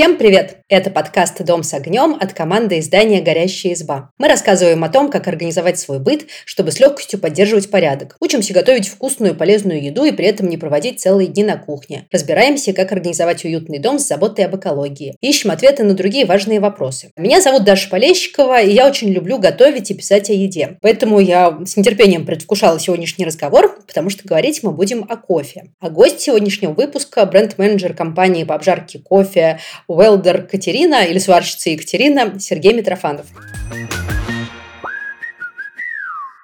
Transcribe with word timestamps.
Всем 0.00 0.16
привет! 0.16 0.60
Это 0.70 0.88
подкаст 0.88 1.44
«Дом 1.44 1.62
с 1.62 1.74
огнем» 1.74 2.16
от 2.18 2.32
команды 2.32 2.78
издания 2.78 3.20
«Горящая 3.20 3.74
изба». 3.74 4.12
Мы 4.16 4.28
рассказываем 4.28 4.82
о 4.82 4.88
том, 4.88 5.10
как 5.10 5.28
организовать 5.28 5.78
свой 5.78 5.98
быт, 5.98 6.26
чтобы 6.46 6.70
с 6.70 6.80
легкостью 6.80 7.18
поддерживать 7.18 7.70
порядок. 7.70 8.16
Учимся 8.18 8.54
готовить 8.54 8.88
вкусную 8.88 9.34
и 9.34 9.36
полезную 9.36 9.82
еду 9.82 10.04
и 10.04 10.12
при 10.12 10.24
этом 10.24 10.48
не 10.48 10.56
проводить 10.56 11.00
целые 11.00 11.26
дни 11.26 11.44
на 11.44 11.58
кухне. 11.58 12.06
Разбираемся, 12.10 12.72
как 12.72 12.92
организовать 12.92 13.44
уютный 13.44 13.78
дом 13.78 13.98
с 13.98 14.06
заботой 14.06 14.46
об 14.46 14.56
экологии. 14.56 15.16
Ищем 15.20 15.50
ответы 15.50 15.84
на 15.84 15.92
другие 15.92 16.24
важные 16.24 16.60
вопросы. 16.60 17.12
Меня 17.18 17.42
зовут 17.42 17.64
Даша 17.64 17.90
Полещикова, 17.90 18.62
и 18.62 18.72
я 18.72 18.86
очень 18.86 19.10
люблю 19.10 19.36
готовить 19.36 19.90
и 19.90 19.94
писать 19.94 20.30
о 20.30 20.32
еде. 20.32 20.78
Поэтому 20.80 21.20
я 21.20 21.58
с 21.66 21.76
нетерпением 21.76 22.24
предвкушала 22.24 22.80
сегодняшний 22.80 23.26
разговор, 23.26 23.78
потому 23.86 24.08
что 24.08 24.26
говорить 24.26 24.62
мы 24.62 24.70
будем 24.70 25.04
о 25.10 25.16
кофе. 25.16 25.64
А 25.78 25.90
гость 25.90 26.20
сегодняшнего 26.20 26.72
выпуска– 26.72 27.26
бренд-менеджер 27.26 27.92
компании 27.92 28.44
по 28.44 28.54
обжарке 28.54 28.98
кофе 29.00 29.58
Уэлдер 29.90 30.42
Екатерина 30.44 31.02
или 31.02 31.18
сварщица 31.18 31.70
Екатерина 31.70 32.38
Сергей 32.38 32.72
Митрофанов. 32.72 33.26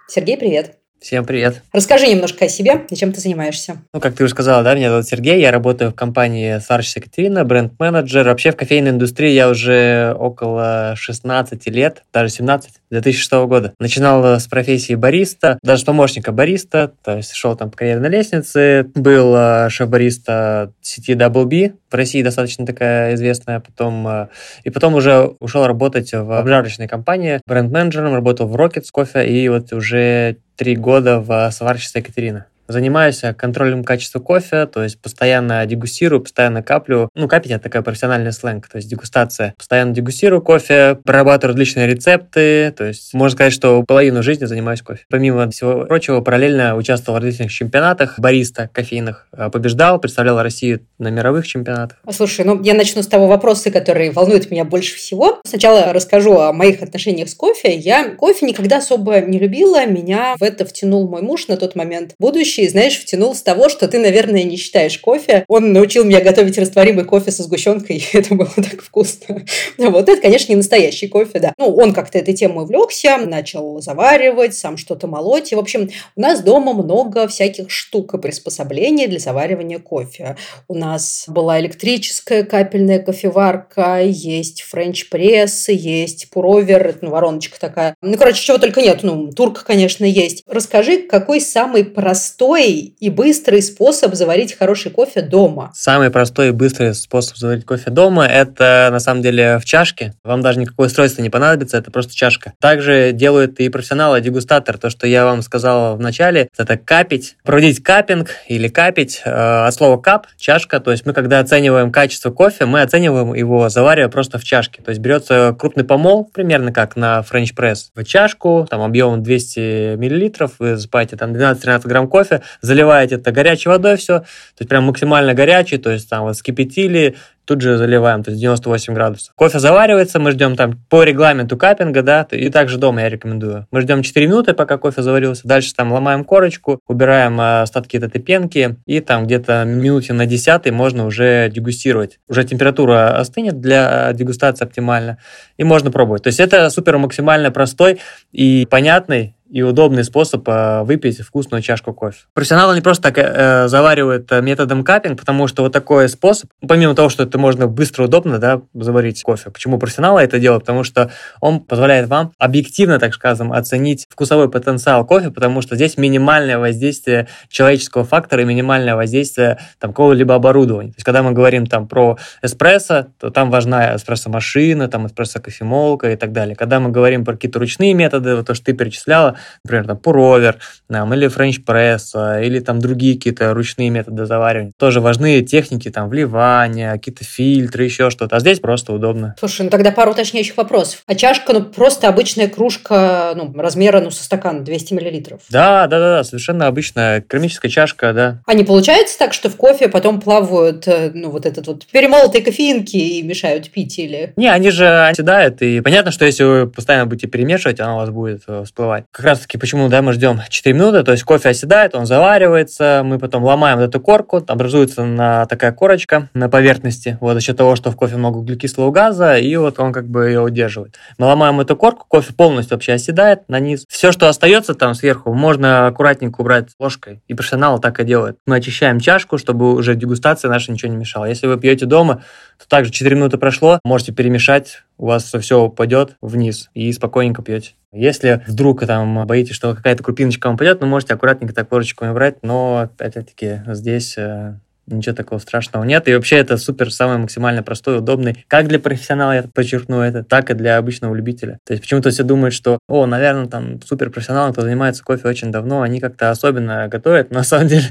Сергей, 0.08 0.36
привет. 0.36 0.75
Всем 1.00 1.24
привет. 1.24 1.62
Расскажи 1.72 2.08
немножко 2.08 2.46
о 2.46 2.48
себе 2.48 2.80
и 2.90 2.96
чем 2.96 3.12
ты 3.12 3.20
занимаешься. 3.20 3.76
Ну, 3.92 4.00
как 4.00 4.14
ты 4.14 4.24
уже 4.24 4.32
сказала, 4.32 4.62
да, 4.62 4.74
меня 4.74 4.90
зовут 4.90 5.06
Сергей, 5.06 5.40
я 5.40 5.52
работаю 5.52 5.90
в 5.90 5.94
компании 5.94 6.58
Сварщица 6.58 7.00
Екатерина, 7.00 7.44
бренд-менеджер. 7.44 8.24
Вообще 8.24 8.50
в 8.50 8.56
кофейной 8.56 8.90
индустрии 8.90 9.30
я 9.30 9.48
уже 9.50 10.16
около 10.18 10.94
16 10.96 11.66
лет, 11.68 12.02
даже 12.12 12.30
17, 12.30 12.70
2006 12.90 13.32
года. 13.46 13.74
Начинал 13.78 14.24
с 14.40 14.46
профессии 14.46 14.94
бариста, 14.94 15.58
даже 15.62 15.82
с 15.82 15.84
помощника 15.84 16.32
бариста, 16.32 16.92
то 17.04 17.18
есть 17.18 17.32
шел 17.34 17.54
там 17.56 17.70
по 17.70 17.76
карьерной 17.76 18.08
лестнице, 18.08 18.86
был 18.94 19.34
э, 19.36 19.68
шеф-бариста 19.68 20.72
сети 20.80 21.12
Double 21.12 21.44
B, 21.44 21.74
в 21.90 21.94
России 21.94 22.22
достаточно 22.22 22.66
такая 22.66 23.14
известная, 23.14 23.60
потом, 23.60 24.08
э, 24.08 24.28
и 24.64 24.70
потом 24.70 24.94
уже 24.94 25.34
ушел 25.40 25.66
работать 25.66 26.12
в 26.12 26.38
обжарочной 26.38 26.88
компании, 26.88 27.40
бренд-менеджером, 27.46 28.14
работал 28.14 28.48
в 28.48 28.56
Rockets 28.56 28.88
кофе, 28.90 29.26
и 29.26 29.48
вот 29.48 29.72
уже 29.72 30.38
три 30.56 30.74
года 30.74 31.20
в 31.20 31.50
сварщице 31.52 31.98
Екатерина. 31.98 32.46
Занимаюсь 32.68 33.22
контролем 33.36 33.84
качества 33.84 34.20
кофе, 34.20 34.66
то 34.66 34.82
есть 34.82 35.00
постоянно 35.00 35.64
дегустирую, 35.66 36.20
постоянно 36.20 36.62
каплю. 36.62 37.08
Ну, 37.14 37.28
капить 37.28 37.52
это 37.52 37.64
такая 37.64 37.82
профессиональный 37.82 38.32
сленг, 38.32 38.68
то 38.68 38.76
есть 38.76 38.88
дегустация. 38.88 39.54
Постоянно 39.56 39.92
дегустирую 39.94 40.42
кофе, 40.42 40.98
прорабатываю 41.04 41.54
различные 41.54 41.86
рецепты, 41.86 42.72
то 42.76 42.84
есть 42.84 43.14
можно 43.14 43.36
сказать, 43.36 43.52
что 43.52 43.82
половину 43.82 44.22
жизни 44.22 44.46
занимаюсь 44.46 44.82
кофе. 44.82 45.04
Помимо 45.08 45.48
всего 45.50 45.84
прочего, 45.84 46.20
параллельно 46.20 46.76
участвовал 46.76 47.18
в 47.18 47.22
различных 47.22 47.52
чемпионатах 47.52 48.18
бариста 48.18 48.68
кофейных, 48.72 49.28
э, 49.32 49.48
побеждал, 49.50 50.00
представлял 50.00 50.42
Россию 50.42 50.80
на 50.98 51.08
мировых 51.08 51.46
чемпионатах. 51.46 51.98
Слушай, 52.10 52.44
ну 52.44 52.60
я 52.62 52.74
начну 52.74 53.02
с 53.02 53.06
того 53.06 53.26
вопроса, 53.26 53.70
который 53.70 54.10
волнует 54.10 54.50
меня 54.50 54.64
больше 54.64 54.96
всего. 54.96 55.40
Сначала 55.44 55.92
расскажу 55.92 56.38
о 56.38 56.52
моих 56.52 56.82
отношениях 56.82 57.28
с 57.28 57.34
кофе. 57.34 57.76
Я 57.76 58.10
кофе 58.10 58.46
никогда 58.46 58.78
особо 58.78 59.20
не 59.20 59.38
любила, 59.38 59.86
меня 59.86 60.34
в 60.38 60.42
это 60.42 60.64
втянул 60.64 61.08
мой 61.08 61.22
муж 61.22 61.48
на 61.48 61.56
тот 61.56 61.76
момент, 61.76 62.14
будущий 62.18 62.55
ведущий, 62.56 62.68
знаешь, 62.68 62.98
втянул 62.98 63.34
с 63.34 63.42
того, 63.42 63.68
что 63.68 63.88
ты, 63.88 63.98
наверное, 63.98 64.42
не 64.42 64.56
считаешь 64.56 64.98
кофе. 64.98 65.44
Он 65.48 65.72
научил 65.72 66.04
меня 66.04 66.20
готовить 66.20 66.58
растворимый 66.58 67.04
кофе 67.04 67.30
со 67.30 67.42
сгущенкой, 67.42 67.96
и 67.96 68.04
это 68.16 68.34
было 68.34 68.50
так 68.56 68.82
вкусно. 68.82 69.44
Вот 69.78 70.08
это, 70.08 70.20
конечно, 70.20 70.52
не 70.52 70.56
настоящий 70.56 71.08
кофе, 71.08 71.38
да. 71.38 71.52
Ну, 71.58 71.74
он 71.74 71.92
как-то 71.92 72.18
этой 72.18 72.34
темой 72.34 72.64
увлекся, 72.64 73.18
начал 73.18 73.80
заваривать, 73.80 74.54
сам 74.54 74.76
что-то 74.76 75.06
молоть. 75.06 75.52
И, 75.52 75.54
в 75.54 75.58
общем, 75.58 75.90
у 76.16 76.20
нас 76.20 76.42
дома 76.42 76.72
много 76.72 77.28
всяких 77.28 77.70
штук 77.70 78.14
и 78.14 78.18
приспособлений 78.18 79.06
для 79.06 79.18
заваривания 79.18 79.78
кофе. 79.78 80.36
У 80.68 80.74
нас 80.74 81.24
была 81.28 81.60
электрическая 81.60 82.44
капельная 82.44 82.98
кофеварка, 82.98 84.02
есть 84.02 84.62
френч-пресс, 84.62 85.68
есть 85.68 86.30
pour-over, 86.30 86.88
это 86.88 86.98
ну, 87.02 87.10
вороночка 87.10 87.58
такая. 87.58 87.94
Ну, 88.02 88.16
короче, 88.16 88.42
чего 88.42 88.58
только 88.58 88.80
нет. 88.80 89.00
Ну, 89.02 89.30
турка, 89.32 89.64
конечно, 89.64 90.04
есть. 90.04 90.42
Расскажи, 90.46 90.98
какой 90.98 91.40
самый 91.40 91.84
простой 91.84 92.45
простой 92.46 92.94
и 93.00 93.10
быстрый 93.10 93.60
способ 93.60 94.14
заварить 94.14 94.56
хороший 94.56 94.92
кофе 94.92 95.20
дома? 95.20 95.72
Самый 95.74 96.10
простой 96.10 96.48
и 96.48 96.50
быстрый 96.52 96.94
способ 96.94 97.36
заварить 97.36 97.64
кофе 97.64 97.90
дома– 97.90 98.24
это 98.28 98.88
на 98.92 99.00
самом 99.00 99.22
деле 99.22 99.58
в 99.58 99.64
чашке. 99.64 100.14
Вам 100.22 100.42
даже 100.42 100.60
никакое 100.60 100.86
устройство 100.86 101.22
не 101.22 101.30
понадобится, 101.30 101.76
это 101.76 101.90
просто 101.90 102.14
чашка. 102.14 102.52
Также 102.60 103.10
делают 103.12 103.58
и 103.58 103.68
профессионалы, 103.68 104.20
дегустатор. 104.20 104.78
То, 104.78 104.90
что 104.90 105.08
я 105.08 105.24
вам 105.24 105.42
сказал 105.42 105.96
в 105.96 106.00
начале, 106.00 106.48
это 106.56 106.76
cup 106.76 107.02
ить, 107.02 107.36
проводить 107.42 107.82
cupping 107.82 108.30
или 108.46 108.68
cup 108.68 108.91
ить. 108.91 109.22
Э, 109.24 109.66
от 109.66 109.74
слова 109.74 110.00
cup– 110.00 110.28
чашка. 110.38 110.78
То 110.78 110.92
есть 110.92 111.04
мы, 111.04 111.14
когда 111.14 111.40
оцениваем 111.40 111.90
качество 111.90 112.30
кофе, 112.30 112.66
мы 112.66 112.82
оцениваем 112.82 113.34
его 113.34 113.68
заваривая 113.68 114.08
просто 114.08 114.38
в 114.38 114.44
чашке. 114.44 114.82
То 114.82 114.90
есть 114.90 115.00
берется 115.00 115.54
крупный 115.58 115.82
помол, 115.82 116.30
примерно 116.32 116.72
как 116.72 116.94
на 116.94 117.22
френч 117.22 117.54
пресс, 117.54 117.90
в 117.96 118.04
чашку, 118.04 118.68
там 118.70 118.82
объемом 118.82 119.24
200 119.24 119.96
миллилитров, 119.96 120.52
вы 120.60 120.76
засыпаете 120.76 121.16
там 121.16 121.32
12-13 121.32 121.88
грамм 121.88 122.06
кофе, 122.08 122.35
кофе, 122.36 122.42
заливаете 122.60 123.16
это 123.16 123.32
горячей 123.32 123.68
водой 123.68 123.96
все, 123.96 124.20
то 124.20 124.26
есть 124.60 124.68
прям 124.68 124.84
максимально 124.84 125.34
горячий, 125.34 125.78
то 125.78 125.90
есть 125.90 126.08
там 126.08 126.24
вот 126.24 126.36
скипятили, 126.36 127.16
тут 127.44 127.60
же 127.60 127.78
заливаем, 127.78 128.24
то 128.24 128.30
есть 128.30 128.40
98 128.40 128.92
градусов. 128.92 129.32
Кофе 129.36 129.60
заваривается, 129.60 130.18
мы 130.18 130.32
ждем 130.32 130.56
там 130.56 130.80
по 130.90 131.04
регламенту 131.04 131.56
капинга, 131.56 132.02
да, 132.02 132.26
и 132.30 132.48
также 132.48 132.76
дома 132.76 133.02
я 133.02 133.08
рекомендую. 133.08 133.66
Мы 133.70 133.82
ждем 133.82 134.02
4 134.02 134.26
минуты, 134.26 134.52
пока 134.52 134.78
кофе 134.78 135.02
заварился, 135.02 135.46
дальше 135.46 135.72
там 135.74 135.92
ломаем 135.92 136.24
корочку, 136.24 136.80
убираем 136.88 137.40
э, 137.40 137.62
остатки 137.62 137.96
этой 137.96 138.20
пенки, 138.20 138.76
и 138.84 139.00
там 139.00 139.26
где-то 139.26 139.64
минуте 139.64 140.12
на 140.12 140.26
10 140.26 140.72
можно 140.72 141.06
уже 141.06 141.48
дегустировать. 141.48 142.18
Уже 142.28 142.42
температура 142.42 143.16
остынет 143.16 143.60
для 143.60 144.12
дегустации 144.12 144.64
оптимально, 144.64 145.18
и 145.56 145.62
можно 145.62 145.92
пробовать. 145.92 146.24
То 146.24 146.28
есть 146.28 146.40
это 146.40 146.68
супер 146.70 146.98
максимально 146.98 147.52
простой 147.52 148.00
и 148.32 148.66
понятный 148.68 149.36
и 149.50 149.62
удобный 149.62 150.04
способ 150.04 150.48
э, 150.48 150.82
выпить 150.82 151.20
вкусную 151.20 151.62
чашку 151.62 151.94
кофе. 151.94 152.18
Профессионалы 152.34 152.74
не 152.74 152.80
просто 152.80 153.02
так 153.04 153.18
э, 153.18 153.68
заваривают 153.68 154.30
э, 154.32 154.42
методом 154.42 154.82
капинг, 154.82 155.20
потому 155.20 155.46
что 155.46 155.62
вот 155.62 155.72
такой 155.72 156.08
способ, 156.08 156.50
помимо 156.66 156.94
того, 156.94 157.08
что 157.08 157.22
это 157.22 157.38
можно 157.38 157.66
быстро, 157.66 158.04
удобно 158.04 158.38
да, 158.38 158.62
заварить 158.74 159.22
кофе. 159.22 159.50
Почему 159.50 159.78
профессионалы 159.78 160.20
это 160.22 160.38
делают? 160.38 160.64
Потому 160.64 160.82
что 160.82 161.10
он 161.40 161.60
позволяет 161.60 162.08
вам 162.08 162.32
объективно, 162.38 162.98
так 162.98 163.14
скажем, 163.14 163.52
оценить 163.52 164.06
вкусовой 164.10 164.50
потенциал 164.50 165.04
кофе, 165.06 165.30
потому 165.30 165.60
что 165.62 165.76
здесь 165.76 165.96
минимальное 165.96 166.58
воздействие 166.58 167.28
человеческого 167.48 168.04
фактора 168.04 168.42
и 168.42 168.44
минимальное 168.44 168.96
воздействие 168.96 169.58
там, 169.78 169.92
какого-либо 169.92 170.34
оборудования. 170.34 170.90
То 170.90 170.96
есть, 170.96 171.04
когда 171.04 171.22
мы 171.22 171.32
говорим 171.32 171.66
там 171.66 171.86
про 171.86 172.18
эспрессо, 172.42 173.06
то 173.20 173.30
там 173.30 173.50
важна 173.50 173.94
эспрессо-машина, 173.94 174.88
там 174.88 175.06
эспрессо-кофемолка 175.06 176.12
и 176.12 176.16
так 176.16 176.32
далее. 176.32 176.56
Когда 176.56 176.80
мы 176.80 176.90
говорим 176.90 177.24
про 177.24 177.34
какие-то 177.34 177.58
ручные 177.58 177.94
методы, 177.94 178.36
вот 178.36 178.46
то, 178.46 178.54
что 178.54 178.66
ты 178.66 178.72
перечисляла, 178.72 179.35
например, 179.64 179.86
там, 179.86 179.98
пуровер, 179.98 180.58
там, 180.88 181.12
или 181.14 181.28
френч-пресс, 181.28 182.14
или 182.42 182.60
там 182.60 182.80
другие 182.80 183.14
какие-то 183.14 183.54
ручные 183.54 183.90
методы 183.90 184.26
заваривания. 184.26 184.72
Тоже 184.78 185.00
важны 185.00 185.42
техники, 185.42 185.90
там, 185.90 186.08
вливания, 186.08 186.92
какие-то 186.92 187.24
фильтры, 187.24 187.84
еще 187.84 188.10
что-то. 188.10 188.36
А 188.36 188.40
здесь 188.40 188.60
просто 188.60 188.92
удобно. 188.92 189.34
Слушай, 189.38 189.62
ну 189.62 189.70
тогда 189.70 189.90
пару 189.90 190.12
уточняющих 190.12 190.56
вопросов. 190.56 191.02
А 191.06 191.14
чашка, 191.14 191.52
ну, 191.52 191.62
просто 191.62 192.08
обычная 192.08 192.48
кружка, 192.48 193.32
ну, 193.34 193.52
размера, 193.54 194.00
ну, 194.00 194.10
со 194.10 194.24
стакана 194.24 194.60
200 194.60 194.94
миллилитров. 194.94 195.40
Да, 195.50 195.86
да, 195.86 195.98
да, 195.98 196.16
да, 196.16 196.24
совершенно 196.24 196.66
обычная 196.66 197.20
керамическая 197.20 197.70
чашка, 197.70 198.12
да. 198.12 198.42
А 198.46 198.54
не 198.54 198.64
получается 198.64 199.18
так, 199.18 199.32
что 199.32 199.50
в 199.50 199.56
кофе 199.56 199.88
потом 199.88 200.20
плавают, 200.20 200.86
э, 200.88 201.10
ну, 201.14 201.30
вот 201.30 201.46
этот 201.46 201.66
вот 201.66 201.86
перемолотые 201.86 202.42
кофеинки 202.42 202.96
и 202.96 203.22
мешают 203.22 203.70
пить 203.70 203.98
или... 203.98 204.32
Не, 204.36 204.48
они 204.48 204.70
же 204.70 205.06
оседают, 205.08 205.62
и 205.62 205.80
понятно, 205.80 206.10
что 206.10 206.24
если 206.24 206.44
вы 206.44 206.66
постоянно 206.66 207.06
будете 207.06 207.26
перемешивать, 207.26 207.80
оно 207.80 207.94
у 207.94 207.98
вас 207.98 208.10
будет 208.10 208.42
э, 208.46 208.64
всплывать. 208.64 209.04
Как 209.10 209.25
раз-таки 209.26 209.58
почему, 209.58 209.88
да, 209.88 210.02
мы 210.02 210.12
ждем 210.12 210.40
4 210.48 210.74
минуты, 210.74 211.02
то 211.02 211.12
есть 211.12 211.24
кофе 211.24 211.50
оседает, 211.50 211.94
он 211.94 212.06
заваривается, 212.06 213.02
мы 213.04 213.18
потом 213.18 213.44
ломаем 213.44 213.78
вот 213.78 213.88
эту 213.88 214.00
корку, 214.00 214.42
образуется 214.46 215.04
на 215.04 215.46
такая 215.46 215.72
корочка 215.72 216.28
на 216.34 216.48
поверхности, 216.48 217.18
вот 217.20 217.34
за 217.34 217.40
счет 217.40 217.56
того, 217.56 217.76
что 217.76 217.90
в 217.90 217.96
кофе 217.96 218.16
много 218.16 218.38
углекислого 218.38 218.90
газа, 218.90 219.36
и 219.36 219.54
вот 219.56 219.78
он 219.78 219.92
как 219.92 220.08
бы 220.08 220.26
ее 220.26 220.40
удерживает. 220.40 220.96
Мы 221.18 221.26
ломаем 221.26 221.60
эту 221.60 221.76
корку, 221.76 222.06
кофе 222.08 222.32
полностью 222.32 222.76
вообще 222.76 222.92
оседает 222.92 223.48
на 223.48 223.60
низ. 223.60 223.84
Все, 223.88 224.12
что 224.12 224.28
остается 224.28 224.74
там 224.74 224.94
сверху, 224.94 225.32
можно 225.32 225.86
аккуратненько 225.86 226.40
убрать 226.40 226.68
ложкой, 226.78 227.22
и 227.28 227.34
профессионалы 227.34 227.80
так 227.80 228.00
и 228.00 228.04
делают. 228.04 228.38
Мы 228.46 228.56
очищаем 228.56 229.00
чашку, 229.00 229.38
чтобы 229.38 229.74
уже 229.74 229.94
дегустация 229.94 230.50
наша 230.50 230.72
ничего 230.72 230.90
не 230.90 230.96
мешала. 230.96 231.26
Если 231.26 231.46
вы 231.46 231.58
пьете 231.58 231.86
дома, 231.86 232.22
то 232.58 232.68
также 232.68 232.90
4 232.90 233.14
минуты 233.16 233.38
прошло, 233.38 233.80
можете 233.84 234.12
перемешать, 234.12 234.82
у 234.98 235.06
вас 235.06 235.24
все 235.24 235.60
упадет 235.60 236.16
вниз 236.20 236.70
и 236.74 236.92
спокойненько 236.92 237.42
пьете. 237.42 237.72
Если 237.96 238.42
вдруг 238.46 238.86
там 238.86 239.26
боитесь, 239.26 239.54
что 239.54 239.74
какая-то 239.74 240.02
крупиночка 240.02 240.46
вам 240.46 240.56
упадет, 240.56 240.80
ну, 240.80 240.86
можете 240.86 241.14
аккуратненько 241.14 241.54
так 241.54 241.72
ложечками 241.72 242.12
брать, 242.12 242.42
но, 242.42 242.88
опять-таки, 242.98 243.62
здесь 243.68 244.16
э, 244.18 244.58
ничего 244.86 245.14
такого 245.14 245.38
страшного 245.38 245.84
нет. 245.84 246.08
И 246.08 246.14
вообще 246.14 246.36
это 246.36 246.56
супер 246.56 246.92
самый 246.92 247.18
максимально 247.18 247.62
простой, 247.62 247.98
удобный, 247.98 248.44
как 248.48 248.68
для 248.68 248.78
профессионала, 248.78 249.32
я 249.32 249.42
подчеркну 249.42 250.00
это, 250.00 250.22
так 250.22 250.50
и 250.50 250.54
для 250.54 250.76
обычного 250.78 251.14
любителя. 251.14 251.58
То 251.64 251.72
есть 251.72 251.82
почему-то 251.82 252.10
все 252.10 252.22
думают, 252.22 252.54
что, 252.54 252.78
о, 252.88 253.06
наверное, 253.06 253.46
там 253.46 253.80
супер 253.82 254.10
профессионалы, 254.10 254.52
кто 254.52 254.62
занимается 254.62 255.02
кофе 255.04 255.28
очень 255.28 255.50
давно, 255.50 255.82
они 255.82 256.00
как-то 256.00 256.30
особенно 256.30 256.88
готовят. 256.88 257.30
Но 257.30 257.38
на 257.38 257.44
самом 257.44 257.68
деле 257.68 257.84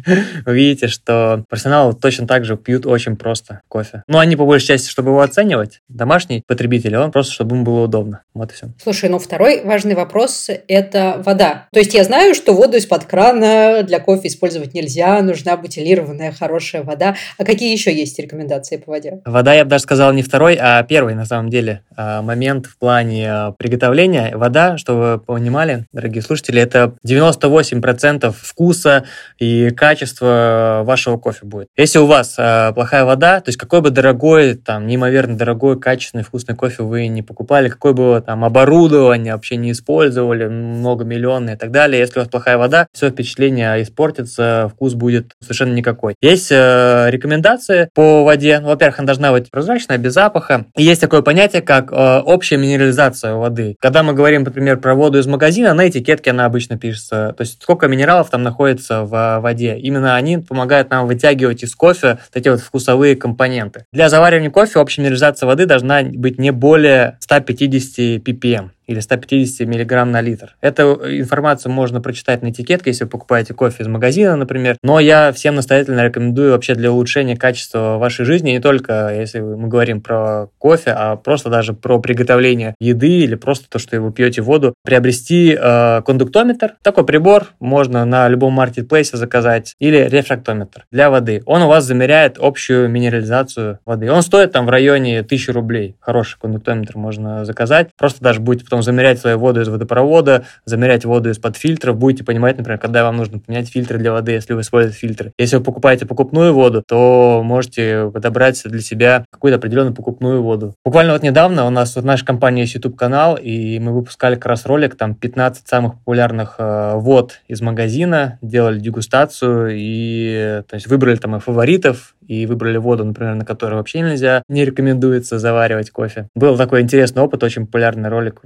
вы 0.46 0.56
видите, 0.56 0.88
что 0.88 1.44
профессионалы 1.50 1.94
точно 1.94 2.28
так 2.28 2.46
же 2.46 2.58
пьют 2.58 2.86
очень 2.86 3.16
просто 3.16 3.62
кофе. 3.68 4.04
Но 4.08 4.20
они 4.20 4.36
по 4.36 4.46
большей 4.46 4.68
части, 4.68 4.90
чтобы 4.90 5.10
его 5.10 5.22
оценивать, 5.22 5.82
домашний 5.90 6.44
потребитель, 6.48 6.96
он 6.98 7.12
просто, 7.12 7.34
чтобы 7.34 7.56
ему 7.56 7.66
было 7.66 7.82
удобно. 7.82 8.22
Вот 8.34 8.52
и 8.52 8.56
все. 8.56 8.68
Слушай, 8.82 9.10
ну 9.10 9.20
второй 9.20 9.64
важный 9.64 9.96
вопрос– 9.96 10.50
это 10.68 11.22
вода. 11.26 11.68
То 11.72 11.80
есть 11.80 11.94
я 11.94 12.04
знаю, 12.04 12.36
что 12.36 12.54
воду 12.54 12.78
из-под 12.78 13.06
крана 13.06 13.84
для 13.84 14.00
кофе 14.00 14.28
использовать 14.28 14.74
нельзя, 14.74 15.22
нужна 15.22 15.58
бутилированная 15.58 16.32
хорошая 16.32 16.84
вода. 16.86 17.16
А 17.38 17.44
какие 17.44 17.72
еще 17.72 17.94
есть 17.94 18.18
рекомендации 18.20 18.78
по 18.78 18.92
воде? 18.92 19.22
Вода, 19.26 19.54
я 19.54 19.64
бы 19.64 19.70
даже 19.70 19.84
сказал, 19.84 20.14
не 20.14 20.24
второй, 20.24 20.58
а 20.60 20.82
первый, 20.84 21.16
на 21.16 21.26
самом 21.26 21.50
деле, 21.50 21.82
а, 21.98 22.22
момент 22.22 22.66
в 22.66 22.78
плане 22.78 23.32
а, 23.32 23.52
приготовления. 23.52 24.36
Вода, 24.36 24.78
что 24.78 24.96
вы 24.96 25.20
понимали, 25.20 25.86
дорогие 25.94 26.22
слушатели, 26.22 26.62
это 26.62 26.96
98% 27.08 28.34
вкуса 28.38 29.06
и 29.40 29.70
качества 29.70 30.82
вашего 30.86 31.18
кофе 31.18 31.46
будет. 31.46 31.68
Если 31.78 32.00
у 32.00 32.06
вас 32.06 32.36
а, 32.38 32.74
плохая 32.74 33.06
вода, 33.06 33.40
то 33.42 33.50
есть 33.50 33.58
какой 33.58 33.82
бы 33.82 33.90
дорогой, 33.90 34.56
там, 34.56 34.88
неимоверно 34.88 35.38
дорогой, 35.38 35.80
качественный, 35.80 36.24
вкусный 36.24 36.56
кофе 36.56 36.84
вы 36.84 37.08
не 37.08 37.22
покупали, 37.22 37.70
какое 37.70 37.94
бы 37.94 38.24
там 38.26 38.44
оборудование 38.44 39.34
вообще 39.34 39.58
не 39.58 39.72
использовали, 39.72 40.48
многомиллионное 40.48 41.56
и 41.56 41.58
так 41.58 41.72
далее, 41.72 42.00
если 42.00 42.20
у 42.20 42.22
вас 42.22 42.30
плохая 42.30 42.58
вода, 42.58 42.88
все 42.94 43.10
впечатление 43.10 43.82
испортится, 43.82 44.72
вкус 44.74 44.94
будет 44.94 45.34
совершенно 45.42 45.74
никакой. 45.74 46.16
Есть 46.22 46.52
э, 46.76 47.12
рекомендации 47.12 47.90
по 47.94 48.24
воде. 48.24 48.60
Ну, 48.60 48.68
во-первых, 48.68 49.00
она 49.00 49.08
должна 49.08 49.32
быть 49.32 49.50
прозрачная, 49.50 49.98
без 49.98 50.14
запаха. 50.14 50.66
И 50.76 50.84
есть 50.84 51.02
такое 51.02 51.22
понятие, 51.22 51.62
как 51.62 51.92
э, 51.92 52.20
общая 52.20 52.58
минерализация 52.58 53.34
воды. 53.34 53.76
Когда 53.80 54.04
мы 54.04 54.14
говорим, 54.14 54.44
например, 54.44 54.78
про 54.78 54.96
воду 54.96 55.20
из 55.20 55.28
магазина, 55.28 55.74
на 55.74 55.88
этикетке 55.88 56.32
она 56.32 56.46
обычно 56.46 56.78
пишется, 56.78 57.34
то 57.38 57.42
есть 57.42 57.62
сколько 57.62 57.88
минералов 57.88 58.30
там 58.30 58.44
находится 58.44 59.04
в 59.04 59.40
воде. 59.40 59.78
Именно 59.78 60.16
они 60.16 60.38
помогают 60.38 60.90
нам 60.90 61.08
вытягивать 61.08 61.64
из 61.64 61.76
кофе 61.76 62.20
эти 62.34 62.50
вот 62.50 62.62
вкусовые 62.62 63.16
компоненты. 63.16 63.86
Для 63.92 64.10
заваривания 64.10 64.50
кофе 64.50 64.80
общая 64.80 65.02
минерализация 65.02 65.48
воды 65.48 65.66
должна 65.66 66.04
быть 66.04 66.38
не 66.40 66.52
более 66.52 67.18
150 67.22 68.22
ppm 68.24 68.70
или 68.88 69.00
150 69.00 69.68
миллиграмм 69.68 70.12
на 70.12 70.22
литр. 70.22 70.56
Эту 70.62 70.94
информацию 71.20 71.72
можно 71.72 72.02
прочитать 72.02 72.42
на 72.42 72.50
этикетке, 72.50 72.92
если 72.92 73.04
вы 73.06 73.10
покупаете 73.10 73.54
кофе 73.54 73.84
из 73.84 73.88
магазина, 73.88 74.36
например. 74.36 74.78
Но 74.84 75.00
я 75.00 75.32
всем 75.32 75.56
настоятельно 75.56 76.04
рекомендую 76.06 76.52
вообще 76.52 76.76
для 76.76 76.92
улучшения 76.92 77.36
качества 77.36 77.98
вашей 78.00 78.26
жизни, 78.26 78.52
не 78.52 78.60
только 78.60 79.14
если 79.16 79.40
мы 79.40 79.68
говорим 79.68 80.02
про 80.02 80.48
кофе, 80.58 80.92
а 80.92 81.16
просто 81.16 81.50
даже 81.50 81.74
про 81.74 82.00
приготовление 82.00 82.76
еды 82.80 83.20
или 83.20 83.36
просто 83.36 83.70
то, 83.70 83.80
что 83.80 84.00
вы 84.02 84.12
пьете 84.12 84.42
воду, 84.42 84.74
приобрести 84.84 85.58
э, 85.60 86.02
кондуктометр. 86.06 86.76
Такой 86.82 87.06
прибор 87.06 87.48
можно 87.60 88.06
на 88.06 88.28
любом 88.28 88.54
маркетплейсе 88.54 89.18
заказать 89.18 89.76
или 89.80 89.98
рефрактометр 89.98 90.86
для 90.92 91.10
воды. 91.10 91.42
Он 91.46 91.62
у 91.64 91.68
вас 91.68 91.86
замеряет 91.86 92.38
общую 92.40 92.90
минерализацию 92.90 93.80
воды. 93.86 94.12
Он 94.12 94.22
стоит 94.22 94.52
там 94.52 94.66
в 94.66 94.70
районе 94.70 95.20
1000 95.20 95.54
рублей. 95.54 95.96
Хороший 96.00 96.40
кондуктометр 96.40 96.98
можно 96.98 97.46
заказать. 97.46 97.90
Просто 97.98 98.24
даже 98.24 98.40
будете 98.40 98.66
потом 98.66 98.75
замерять 98.82 99.20
свою 99.20 99.38
воду 99.38 99.62
из 99.62 99.68
водопровода, 99.68 100.46
замерять 100.66 101.06
воду 101.06 101.30
из-под 101.30 101.58
фильтров, 101.58 101.98
будете 101.98 102.24
понимать, 102.24 102.58
например, 102.58 102.80
когда 102.80 103.04
вам 103.04 103.18
нужно 103.18 103.40
поменять 103.40 103.70
фильтры 103.70 103.98
для 103.98 104.12
воды, 104.12 104.34
если 104.34 104.54
вы 104.54 104.62
используете 104.62 104.98
фильтры. 104.98 105.34
Если 105.38 105.58
вы 105.58 105.64
покупаете 105.64 106.06
покупную 106.06 106.54
воду, 106.54 106.84
то 106.86 107.42
можете 107.44 108.10
подобрать 108.14 108.62
для 108.66 108.82
себя 108.82 109.26
какую-то 109.32 109.58
определенную 109.58 109.94
покупную 109.94 110.42
воду. 110.42 110.76
Буквально 110.84 111.14
вот 111.14 111.24
недавно 111.24 111.66
у 111.66 111.70
нас 111.70 111.96
в 111.96 112.06
нашей 112.06 112.26
компании 112.26 112.62
есть 112.62 112.76
YouTube-канал, 112.76 113.38
и 113.42 113.80
мы 113.80 113.94
выпускали 113.94 114.36
как 114.36 114.48
раз 114.48 114.66
ролик, 114.66 114.96
там 114.96 115.16
15 115.16 115.68
самых 115.68 115.96
популярных 115.96 116.56
э, 116.58 116.94
вод 116.96 117.42
из 117.48 117.62
магазина, 117.62 118.40
делали 118.42 118.80
дегустацию 118.80 119.70
и 119.74 120.62
то 120.68 120.76
есть 120.76 120.88
выбрали 120.88 121.16
там 121.16 121.36
и 121.36 121.40
фаворитов, 121.40 122.16
и 122.28 122.46
выбрали 122.46 122.78
воду, 122.78 123.06
например, 123.06 123.36
на 123.36 123.46
которой 123.46 123.76
вообще 123.76 124.02
нельзя, 124.02 124.44
не 124.48 124.66
рекомендуется 124.66 125.40
заваривать 125.40 125.92
кофе. 125.92 126.28
Был 126.36 126.58
такой 126.58 126.82
интересный 126.82 127.22
опыт, 127.22 127.44
очень 127.44 127.66
популярный 127.66 128.10
ролик. 128.10 128.42